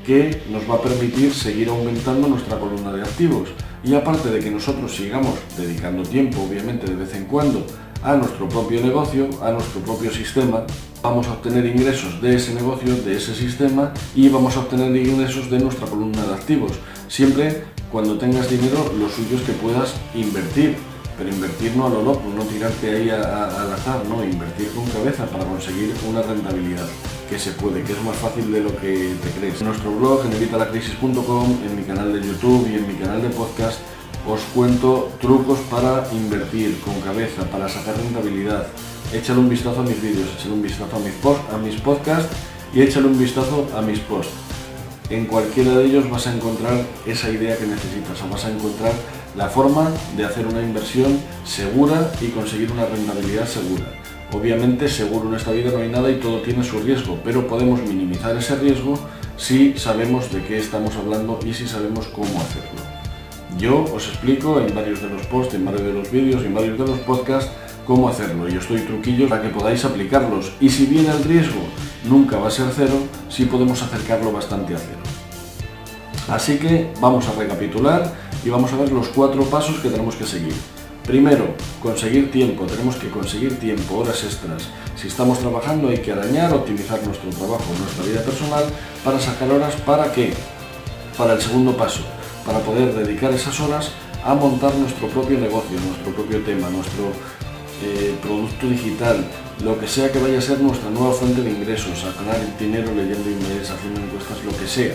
que 0.05 0.41
nos 0.49 0.67
va 0.69 0.75
a 0.75 0.81
permitir 0.81 1.31
seguir 1.33 1.69
aumentando 1.69 2.27
nuestra 2.27 2.59
columna 2.59 2.91
de 2.91 3.03
activos. 3.03 3.49
Y 3.83 3.93
aparte 3.93 4.29
de 4.31 4.39
que 4.39 4.49
nosotros 4.49 4.95
sigamos 4.95 5.35
dedicando 5.55 6.03
tiempo, 6.03 6.41
obviamente 6.41 6.87
de 6.87 6.95
vez 6.95 7.13
en 7.13 7.25
cuando, 7.25 7.65
a 8.01 8.15
nuestro 8.15 8.49
propio 8.49 8.81
negocio, 8.81 9.29
a 9.43 9.51
nuestro 9.51 9.81
propio 9.81 10.11
sistema, 10.11 10.63
vamos 11.03 11.27
a 11.27 11.33
obtener 11.33 11.65
ingresos 11.65 12.19
de 12.21 12.35
ese 12.35 12.53
negocio, 12.55 12.95
de 12.95 13.15
ese 13.15 13.35
sistema 13.35 13.93
y 14.15 14.27
vamos 14.29 14.57
a 14.57 14.61
obtener 14.61 14.95
ingresos 14.95 15.49
de 15.51 15.59
nuestra 15.59 15.87
columna 15.87 16.25
de 16.25 16.33
activos. 16.33 16.71
Siempre 17.07 17.63
cuando 17.91 18.17
tengas 18.17 18.49
dinero, 18.49 18.91
lo 18.99 19.07
suyo 19.09 19.37
es 19.37 19.43
que 19.43 19.53
puedas 19.53 19.93
invertir, 20.15 20.77
pero 21.17 21.29
invertir 21.29 21.75
no 21.75 21.87
a 21.87 21.89
lo 21.89 22.01
loco, 22.01 22.23
no 22.35 22.43
tirarte 22.43 22.95
ahí 22.95 23.09
al 23.09 23.73
azar, 23.73 24.03
no, 24.09 24.23
invertir 24.23 24.69
con 24.71 24.85
cabeza 24.87 25.25
para 25.25 25.45
conseguir 25.45 25.93
una 26.09 26.21
rentabilidad 26.21 26.87
que 27.29 27.37
se 27.37 27.51
puede, 27.51 27.83
que 27.83 27.93
es 27.93 28.03
más 28.03 28.15
fácil 28.15 28.51
de 28.51 28.61
lo 28.61 28.75
que 28.75 29.13
te 29.21 29.29
crees. 29.39 29.61
En 29.61 29.67
nuestro 29.67 29.91
blog, 29.91 30.25
en 30.25 30.33
evitalacrisis.com, 30.33 31.59
en 31.63 31.75
mi 31.75 31.83
canal 31.83 32.11
de 32.11 32.27
YouTube 32.27 32.67
y 32.71 32.75
en 32.75 32.87
mi 32.87 32.95
canal 32.95 33.21
de 33.21 33.29
podcast, 33.29 33.79
os 34.27 34.41
cuento 34.53 35.11
trucos 35.21 35.59
para 35.69 36.07
invertir 36.11 36.79
con 36.81 36.99
cabeza, 37.01 37.43
para 37.51 37.69
sacar 37.69 37.95
rentabilidad. 37.97 38.67
Échale 39.13 39.39
un 39.39 39.49
vistazo 39.49 39.81
a 39.81 39.83
mis 39.83 40.01
vídeos, 40.01 40.27
échale 40.37 40.53
un 40.53 40.61
vistazo 40.61 40.95
a 40.95 40.99
mis, 40.99 41.13
post, 41.13 41.41
a 41.53 41.57
mis 41.57 41.75
podcasts 41.75 42.35
y 42.73 42.81
échale 42.81 43.07
un 43.07 43.17
vistazo 43.17 43.67
a 43.75 43.81
mis 43.81 43.99
posts. 43.99 44.33
En 45.09 45.25
cualquiera 45.25 45.75
de 45.75 45.85
ellos 45.85 46.09
vas 46.09 46.27
a 46.27 46.33
encontrar 46.33 46.85
esa 47.05 47.29
idea 47.29 47.57
que 47.57 47.65
necesitas, 47.65 48.21
o 48.21 48.29
vas 48.29 48.45
a 48.45 48.51
encontrar 48.51 48.93
la 49.35 49.49
forma 49.49 49.91
de 50.15 50.25
hacer 50.25 50.45
una 50.45 50.61
inversión 50.61 51.19
segura 51.45 52.11
y 52.21 52.27
conseguir 52.27 52.71
una 52.71 52.85
rentabilidad 52.85 53.47
segura. 53.47 53.98
Obviamente 54.31 54.87
seguro 54.87 55.29
en 55.29 55.35
esta 55.35 55.51
vida 55.51 55.71
no 55.71 55.79
hay 55.79 55.89
nada 55.89 56.11
y 56.11 56.19
todo 56.19 56.41
tiene 56.41 56.63
su 56.63 56.79
riesgo, 56.79 57.19
pero 57.23 57.47
podemos 57.47 57.81
minimizar 57.81 58.35
ese 58.37 58.55
riesgo 58.55 58.99
si 59.37 59.77
sabemos 59.77 60.31
de 60.31 60.43
qué 60.43 60.57
estamos 60.59 60.95
hablando 60.95 61.39
y 61.45 61.53
si 61.53 61.67
sabemos 61.67 62.07
cómo 62.07 62.39
hacerlo. 62.39 62.79
Yo 63.57 63.83
os 63.93 64.07
explico 64.07 64.61
en 64.61 64.73
varios 64.75 65.01
de 65.01 65.09
los 65.09 65.25
posts, 65.25 65.55
en 65.55 65.65
varios 65.65 65.83
de 65.83 65.93
los 65.93 66.11
vídeos 66.11 66.45
en 66.45 66.53
varios 66.53 66.77
de 66.77 66.85
los 66.85 66.99
podcasts 66.99 67.51
cómo 67.89 68.07
hacerlo 68.07 68.47
y 68.47 68.55
os 68.55 68.69
doy 68.69 68.81
truquillos 68.81 69.31
para 69.31 69.41
que 69.41 69.49
podáis 69.49 69.83
aplicarlos. 69.83 70.51
Y 70.61 70.69
si 70.69 70.85
bien 70.85 71.07
el 71.07 71.23
riesgo 71.23 71.61
nunca 72.07 72.37
va 72.37 72.49
a 72.49 72.51
ser 72.51 72.67
cero, 72.75 72.93
sí 73.29 73.45
podemos 73.45 73.81
acercarlo 73.81 74.31
bastante 74.31 74.75
a 74.75 74.77
cero. 74.77 75.01
Así 76.27 76.59
que 76.59 76.93
vamos 77.01 77.27
a 77.27 77.33
recapitular 77.33 78.13
y 78.45 78.49
vamos 78.49 78.71
a 78.71 78.77
ver 78.77 78.91
los 78.91 79.07
cuatro 79.07 79.43
pasos 79.45 79.79
que 79.79 79.89
tenemos 79.89 80.15
que 80.15 80.25
seguir. 80.25 80.53
Primero, 81.09 81.55
conseguir 81.81 82.29
tiempo. 82.29 82.67
Tenemos 82.67 82.95
que 82.97 83.09
conseguir 83.09 83.57
tiempo, 83.57 83.97
horas 83.97 84.23
extras. 84.23 84.69
Si 84.95 85.07
estamos 85.07 85.39
trabajando 85.39 85.89
hay 85.89 85.97
que 85.97 86.11
arañar, 86.11 86.53
optimizar 86.53 87.01
nuestro 87.01 87.31
trabajo, 87.31 87.65
nuestra 87.79 88.05
vida 88.05 88.21
personal, 88.21 88.63
para 89.03 89.19
sacar 89.19 89.49
horas. 89.49 89.73
¿Para 89.77 90.11
qué? 90.11 90.33
Para 91.17 91.33
el 91.33 91.41
segundo 91.41 91.75
paso, 91.75 92.01
para 92.45 92.59
poder 92.59 92.93
dedicar 92.93 93.33
esas 93.33 93.59
horas 93.59 93.89
a 94.23 94.35
montar 94.35 94.71
nuestro 94.75 95.07
propio 95.07 95.39
negocio, 95.39 95.79
nuestro 95.79 96.13
propio 96.13 96.43
tema, 96.43 96.69
nuestro 96.69 97.05
eh, 97.81 98.13
producto 98.21 98.67
digital, 98.67 99.25
lo 99.63 99.79
que 99.79 99.87
sea 99.87 100.11
que 100.11 100.19
vaya 100.19 100.37
a 100.37 100.41
ser 100.41 100.61
nuestra 100.61 100.91
nueva 100.91 101.13
fuente 101.13 101.41
de 101.41 101.49
ingresos, 101.49 102.03
a 102.03 102.13
ganar 102.21 102.37
dinero 102.59 102.93
leyendo 102.93 103.27
emails, 103.27 103.71
haciendo 103.71 103.99
encuestas, 103.99 104.45
lo 104.45 104.55
que 104.55 104.67
sea. 104.67 104.93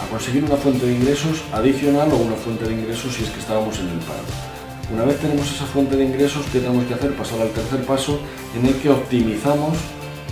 A 0.00 0.08
conseguir 0.08 0.44
una 0.44 0.54
fuente 0.54 0.86
de 0.86 0.94
ingresos 0.94 1.42
adicional 1.52 2.12
o 2.12 2.16
una 2.18 2.36
fuente 2.36 2.64
de 2.64 2.74
ingresos 2.74 3.12
si 3.12 3.24
es 3.24 3.30
que 3.30 3.40
estábamos 3.40 3.80
en 3.80 3.88
el 3.88 3.98
paro. 3.98 4.51
Una 4.92 5.04
vez 5.04 5.18
tenemos 5.20 5.50
esa 5.50 5.64
fuente 5.64 5.96
de 5.96 6.04
ingresos, 6.04 6.44
¿qué 6.52 6.60
tenemos 6.60 6.84
que 6.84 6.92
hacer? 6.92 7.14
Pasar 7.14 7.40
al 7.40 7.50
tercer 7.50 7.82
paso 7.86 8.20
en 8.54 8.66
el 8.66 8.74
que 8.74 8.90
optimizamos 8.90 9.78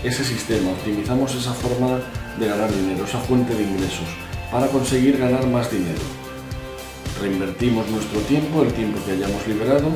ese 0.05 0.23
sistema, 0.23 0.73
optimizamos 0.73 1.35
esa 1.35 1.55
forma 1.55 1.99
de 2.38 2.46
ganar 2.46 2.70
dinero, 2.70 3.05
esa 3.05 3.20
fuente 3.20 3.55
de 3.55 3.62
ingresos, 3.62 4.05
para 4.53 4.66
conseguir 4.66 5.16
ganar 5.16 5.46
más 5.46 5.70
dinero. 5.70 6.01
Reinvertimos 7.23 7.88
nuestro 7.88 8.20
tiempo, 8.20 8.62
el 8.62 8.73
tiempo 8.75 8.99
que 9.07 9.12
hayamos 9.12 9.46
liberado, 9.46 9.88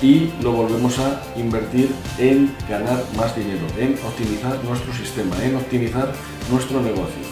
y 0.00 0.30
lo 0.42 0.52
volvemos 0.52 0.96
a 1.00 1.20
invertir 1.36 1.90
en 2.18 2.54
ganar 2.68 3.02
más 3.16 3.34
dinero, 3.34 3.66
en 3.78 3.98
optimizar 4.06 4.62
nuestro 4.62 4.94
sistema, 4.94 5.34
en 5.42 5.56
optimizar 5.56 6.12
nuestro 6.52 6.80
negocio. 6.80 7.24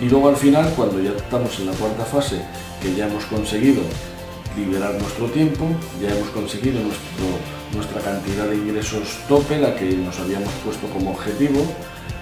Y 0.00 0.08
luego 0.08 0.30
al 0.30 0.36
final, 0.36 0.72
cuando 0.74 1.00
ya 1.00 1.10
estamos 1.10 1.56
en 1.60 1.66
la 1.66 1.72
cuarta 1.72 2.04
fase, 2.04 2.40
que 2.82 2.94
ya 2.96 3.06
hemos 3.06 3.24
conseguido 3.26 3.82
liberar 4.56 4.94
nuestro 4.94 5.26
tiempo, 5.26 5.66
ya 6.00 6.10
hemos 6.10 6.28
conseguido 6.30 6.80
nuestro, 6.80 7.26
nuestra 7.74 8.00
cantidad 8.00 8.46
de 8.46 8.56
ingresos 8.56 9.18
tope, 9.28 9.58
la 9.58 9.74
que 9.74 9.84
nos 9.96 10.18
habíamos 10.18 10.52
puesto 10.64 10.86
como 10.88 11.10
objetivo, 11.12 11.64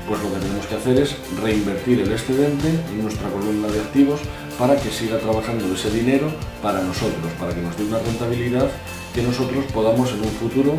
pues 0.09 0.23
lo 0.23 0.33
que 0.33 0.41
tenemos 0.41 0.67
que 0.67 0.75
hacer 0.77 0.99
es 1.01 1.17
reinvertir 1.43 2.01
el 2.01 2.13
excedente 2.13 2.69
en 2.69 3.03
nuestra 3.03 3.29
columna 3.29 3.69
de 3.69 3.81
activos 3.81 4.21
para 4.59 4.77
que 4.77 4.91
siga 4.91 5.19
trabajando 5.19 5.73
ese 5.75 5.91
dinero 5.91 6.31
para 6.63 6.83
nosotros, 6.83 7.33
para 7.39 7.55
que 7.55 7.61
nos 7.61 7.77
dé 7.77 7.85
una 7.85 7.99
rentabilidad 7.99 8.71
que 9.15 9.23
nosotros 9.23 9.65
podamos 9.73 10.11
en 10.13 10.21
un 10.21 10.31
futuro 10.31 10.77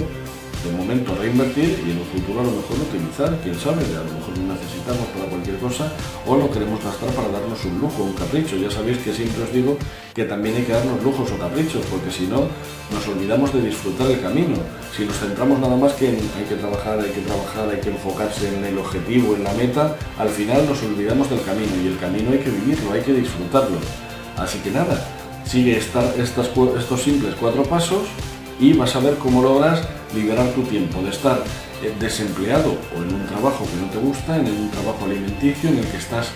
de 0.64 0.72
momento 0.72 1.16
reinvertir 1.16 1.84
y 1.86 1.92
en 1.92 2.00
un 2.00 2.06
futuro 2.06 2.42
a 2.42 2.44
lo 2.44 2.52
mejor 2.52 2.78
utilizar, 2.82 3.38
quién 3.44 3.56
sabe, 3.56 3.84
a 3.94 4.04
lo 4.04 4.12
mejor 4.14 4.38
lo 4.38 4.54
necesitamos 4.54 5.06
para 5.14 5.26
cualquier 5.30 5.58
cosa 5.58 5.92
o 6.26 6.36
lo 6.36 6.50
queremos 6.52 6.84
gastar 6.84 7.10
para 7.12 7.30
darnos 7.30 7.64
un 7.66 7.80
lujo, 7.80 8.04
un 8.04 8.14
capricho. 8.14 8.58
Ya 8.58 8.72
sabéis 8.72 8.98
que 9.00 9.14
siempre 9.14 9.44
os 9.44 9.52
digo 9.54 9.78
que 10.14 10.26
también 10.26 10.56
hay 10.56 10.64
que 10.64 10.74
darnos 10.74 11.02
lujos 11.04 11.32
o 11.32 11.38
caprichos, 11.38 11.86
porque 11.92 12.12
si 12.12 12.26
no 12.28 12.48
nos 12.92 13.08
olvidamos 13.08 13.54
de 13.54 13.62
disfrutar 13.62 14.10
el 14.10 14.22
camino. 14.22 14.58
Si 14.96 15.06
nos 15.06 15.18
centramos 15.18 15.60
nada 15.60 15.76
más 15.76 15.94
que 15.94 16.10
en 16.10 16.16
hay 16.16 16.46
que 16.50 16.56
trabajar, 16.56 17.00
hay 17.00 17.12
que 17.12 17.22
trabajar, 17.22 17.70
hay 17.70 17.80
que 17.80 17.90
enfocarse 17.90 18.48
en 18.48 18.66
el 18.66 18.78
objetivo, 18.78 19.36
en 19.36 19.44
la 19.44 19.54
meta, 19.54 19.96
al 20.18 20.30
final 20.30 20.66
nos 20.66 20.82
olvidamos 20.84 21.30
del 21.30 21.44
camino 21.44 21.72
y 21.84 21.88
el 21.88 22.00
camino 22.00 22.32
hay 22.32 22.40
que 22.40 22.50
vivirlo, 22.50 22.94
hay 22.94 23.02
que 23.02 23.14
disfrutarlo. 23.14 23.78
Así 24.38 24.60
que 24.60 24.72
nada, 24.72 25.06
sigue 25.46 25.78
estas, 25.78 26.18
estos 26.18 27.02
simples 27.02 27.36
cuatro 27.40 27.64
pasos 27.64 28.08
y 28.60 28.74
vas 28.74 28.96
a 28.96 29.00
ver 29.00 29.16
cómo 29.18 29.42
logras 29.42 29.82
liberar 30.16 30.48
tu 30.52 30.64
tiempo 30.64 31.02
de 31.02 31.10
estar 31.10 31.44
eh, 31.84 31.94
desempleado 32.00 32.76
o 32.96 33.04
en 33.04 33.14
un 33.14 33.26
trabajo 33.28 33.66
que 33.66 33.82
no 33.82 33.90
te 33.92 34.00
gusta, 34.00 34.38
en 34.38 34.48
un 34.48 34.72
trabajo 34.72 35.06
alimenticio 35.06 35.70
en 35.70 35.80
el 35.80 35.86
que 35.86 35.98
estás 35.98 36.30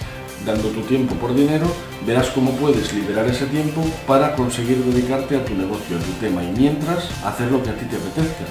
dando 0.45 0.69
tu 0.69 0.81
tiempo 0.81 1.15
por 1.15 1.35
dinero, 1.35 1.67
verás 2.05 2.29
cómo 2.29 2.51
puedes 2.53 2.93
liberar 2.93 3.27
ese 3.27 3.45
tiempo 3.45 3.83
para 4.07 4.35
conseguir 4.35 4.83
dedicarte 4.83 5.37
a 5.37 5.45
tu 5.45 5.53
negocio, 5.55 5.97
a 5.97 5.99
tu 5.99 6.11
tema 6.19 6.43
y 6.43 6.51
mientras 6.57 7.09
hacer 7.23 7.51
lo 7.51 7.61
que 7.63 7.69
a 7.69 7.75
ti 7.75 7.85
te 7.85 7.95
apetezca. 7.95 8.45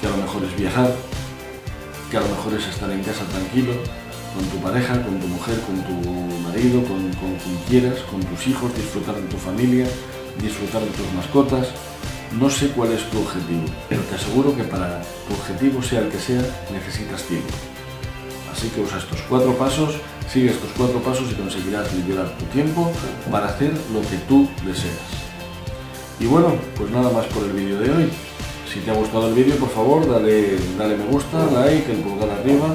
Que 0.00 0.06
a 0.06 0.10
lo 0.10 0.18
mejor 0.18 0.44
es 0.44 0.56
viajar, 0.56 0.90
que 2.10 2.16
a 2.16 2.20
lo 2.20 2.28
mejor 2.28 2.54
es 2.54 2.66
estar 2.66 2.90
en 2.90 3.02
casa 3.02 3.24
tranquilo, 3.24 3.72
con 4.34 4.44
tu 4.44 4.58
pareja, 4.58 5.02
con 5.02 5.18
tu 5.18 5.26
mujer, 5.26 5.58
con 5.60 5.76
tu 5.82 6.10
marido, 6.46 6.82
con, 6.82 7.00
con 7.14 7.34
quien 7.42 7.56
quieras, 7.68 7.98
con 8.10 8.20
tus 8.20 8.46
hijos, 8.46 8.74
disfrutar 8.74 9.14
de 9.16 9.26
tu 9.28 9.38
familia, 9.38 9.86
disfrutar 10.40 10.82
de 10.82 10.90
tus 10.90 11.10
mascotas, 11.14 11.68
no 12.32 12.50
sé 12.50 12.68
cuál 12.68 12.92
es 12.92 13.02
tu 13.10 13.18
objetivo, 13.18 13.64
pero 13.88 14.02
te 14.02 14.14
aseguro 14.14 14.54
que 14.56 14.64
para 14.64 15.02
tu 15.28 15.34
objetivo, 15.34 15.82
sea 15.82 16.00
el 16.00 16.08
que 16.08 16.18
sea, 16.18 16.42
necesitas 16.72 17.22
tiempo. 17.22 17.52
Así 18.52 18.68
que 18.68 18.80
usa 18.80 18.98
estos 18.98 19.20
cuatro 19.28 19.52
pasos, 19.56 19.96
sigue 20.32 20.50
estos 20.50 20.70
cuatro 20.76 20.98
pasos 21.00 21.30
y 21.30 21.34
conseguirás 21.34 21.92
liberar 21.94 22.36
tu 22.38 22.44
tiempo 22.46 22.90
para 23.30 23.48
hacer 23.48 23.72
lo 23.92 24.00
que 24.02 24.16
tú 24.28 24.48
deseas. 24.64 25.26
Y 26.18 26.26
bueno, 26.26 26.54
pues 26.76 26.90
nada 26.90 27.10
más 27.10 27.26
por 27.26 27.44
el 27.44 27.52
vídeo 27.52 27.78
de 27.78 27.90
hoy. 27.90 28.10
Si 28.72 28.80
te 28.80 28.90
ha 28.90 28.94
gustado 28.94 29.28
el 29.28 29.34
vídeo, 29.34 29.56
por 29.56 29.70
favor, 29.70 30.08
dale, 30.08 30.56
dale 30.78 30.96
me 30.96 31.04
gusta, 31.06 31.46
like, 31.52 31.90
el 31.90 31.98
pulgar 31.98 32.30
arriba. 32.30 32.74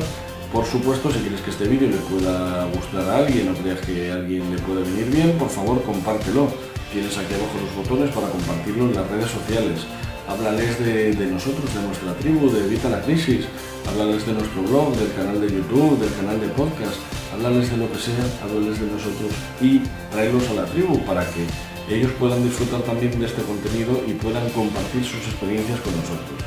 Por 0.53 0.65
supuesto, 0.65 1.11
si 1.11 1.19
quieres 1.19 1.41
que 1.41 1.51
este 1.51 1.67
vídeo 1.67 1.89
le 1.89 1.97
pueda 1.97 2.65
gustar 2.65 3.09
a 3.09 3.17
alguien 3.17 3.49
o 3.49 3.53
creas 3.53 3.79
que 3.81 4.11
alguien 4.11 4.49
le 4.51 4.61
puede 4.61 4.83
venir 4.83 5.05
bien, 5.09 5.37
por 5.37 5.49
favor, 5.49 5.81
compártelo 5.83 6.49
Tienes 6.91 7.17
aquí 7.17 7.33
abajo 7.33 7.55
los 7.55 7.87
botones 7.87 8.11
para 8.11 8.27
compartirlo 8.27 8.83
en 8.83 8.95
las 8.95 9.07
redes 9.07 9.31
sociales. 9.31 9.87
Háblales 10.27 10.75
de, 10.77 11.25
nosotros, 11.31 11.63
de 11.73 11.81
nuestra 11.87 12.13
tribu, 12.19 12.51
de 12.51 12.65
Evita 12.67 12.89
la 12.89 13.01
Crisis. 13.01 13.47
Háblales 13.87 14.27
de 14.27 14.33
nuestro 14.33 14.61
blog, 14.63 14.91
del 14.97 15.13
canal 15.15 15.39
de 15.39 15.47
YouTube, 15.47 15.97
del 16.03 16.13
canal 16.19 16.41
de 16.41 16.49
podcast. 16.49 16.99
Háblales 17.31 17.71
de 17.71 17.77
lo 17.77 17.87
que 17.87 17.97
sea, 17.97 18.19
háblales 18.43 18.75
de 18.75 18.87
nosotros 18.91 19.31
y 19.61 19.79
traerlos 20.11 20.43
a 20.49 20.53
la 20.53 20.65
tribu 20.65 20.99
para 21.05 21.23
que 21.31 21.47
ellos 21.87 22.11
puedan 22.19 22.43
disfrutar 22.43 22.81
también 22.81 23.17
de 23.17 23.25
este 23.25 23.41
contenido 23.43 24.03
y 24.05 24.11
puedan 24.11 24.49
compartir 24.49 25.05
sus 25.05 25.23
experiencias 25.31 25.79
con 25.79 25.95
nosotros. 25.95 26.43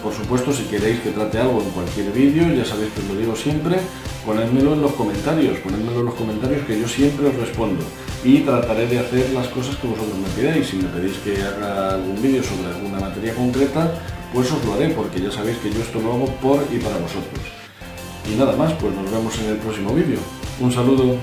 Por 0.00 0.14
supuesto, 0.14 0.52
si 0.52 0.62
queréis 0.70 1.00
que 1.00 1.10
trate 1.10 1.38
algo 1.38 1.60
en 1.60 1.70
cualquier 1.70 2.12
vídeo, 2.12 2.54
ya 2.54 2.64
sabéis 2.64 2.92
que 2.94 3.00
os 3.00 3.08
lo 3.08 3.16
digo 3.18 3.34
siempre, 3.34 3.80
ponedmelo 4.24 4.74
en 4.74 4.82
los 4.82 4.92
comentarios, 4.92 5.58
ponedmelo 5.58 6.00
en 6.00 6.06
los 6.06 6.14
comentarios 6.14 6.64
que 6.66 6.78
yo 6.78 6.86
siempre 6.86 7.26
os 7.26 7.34
respondo 7.34 7.82
y 8.26 8.40
trataré 8.40 8.88
de 8.88 8.98
hacer 8.98 9.30
las 9.30 9.46
cosas 9.48 9.76
que 9.76 9.86
vosotros 9.86 10.18
me 10.18 10.28
pidáis. 10.30 10.66
Si 10.66 10.76
me 10.76 10.88
pedís 10.88 11.16
que 11.18 11.40
haga 11.40 11.94
algún 11.94 12.20
vídeo 12.20 12.42
sobre 12.42 12.74
alguna 12.74 12.98
materia 12.98 13.32
concreta, 13.32 13.88
pues 14.34 14.50
os 14.50 14.64
lo 14.64 14.74
haré, 14.74 14.88
porque 14.88 15.20
ya 15.20 15.30
sabéis 15.30 15.58
que 15.58 15.70
yo 15.70 15.80
esto 15.80 16.00
lo 16.00 16.12
hago 16.12 16.26
por 16.42 16.66
y 16.72 16.78
para 16.78 16.96
vosotros. 16.98 17.38
Y 18.28 18.34
nada 18.36 18.56
más, 18.56 18.72
pues 18.74 18.92
nos 18.96 19.08
vemos 19.12 19.38
en 19.38 19.50
el 19.50 19.58
próximo 19.58 19.94
vídeo. 19.94 20.18
Un 20.60 20.72
saludo. 20.72 21.16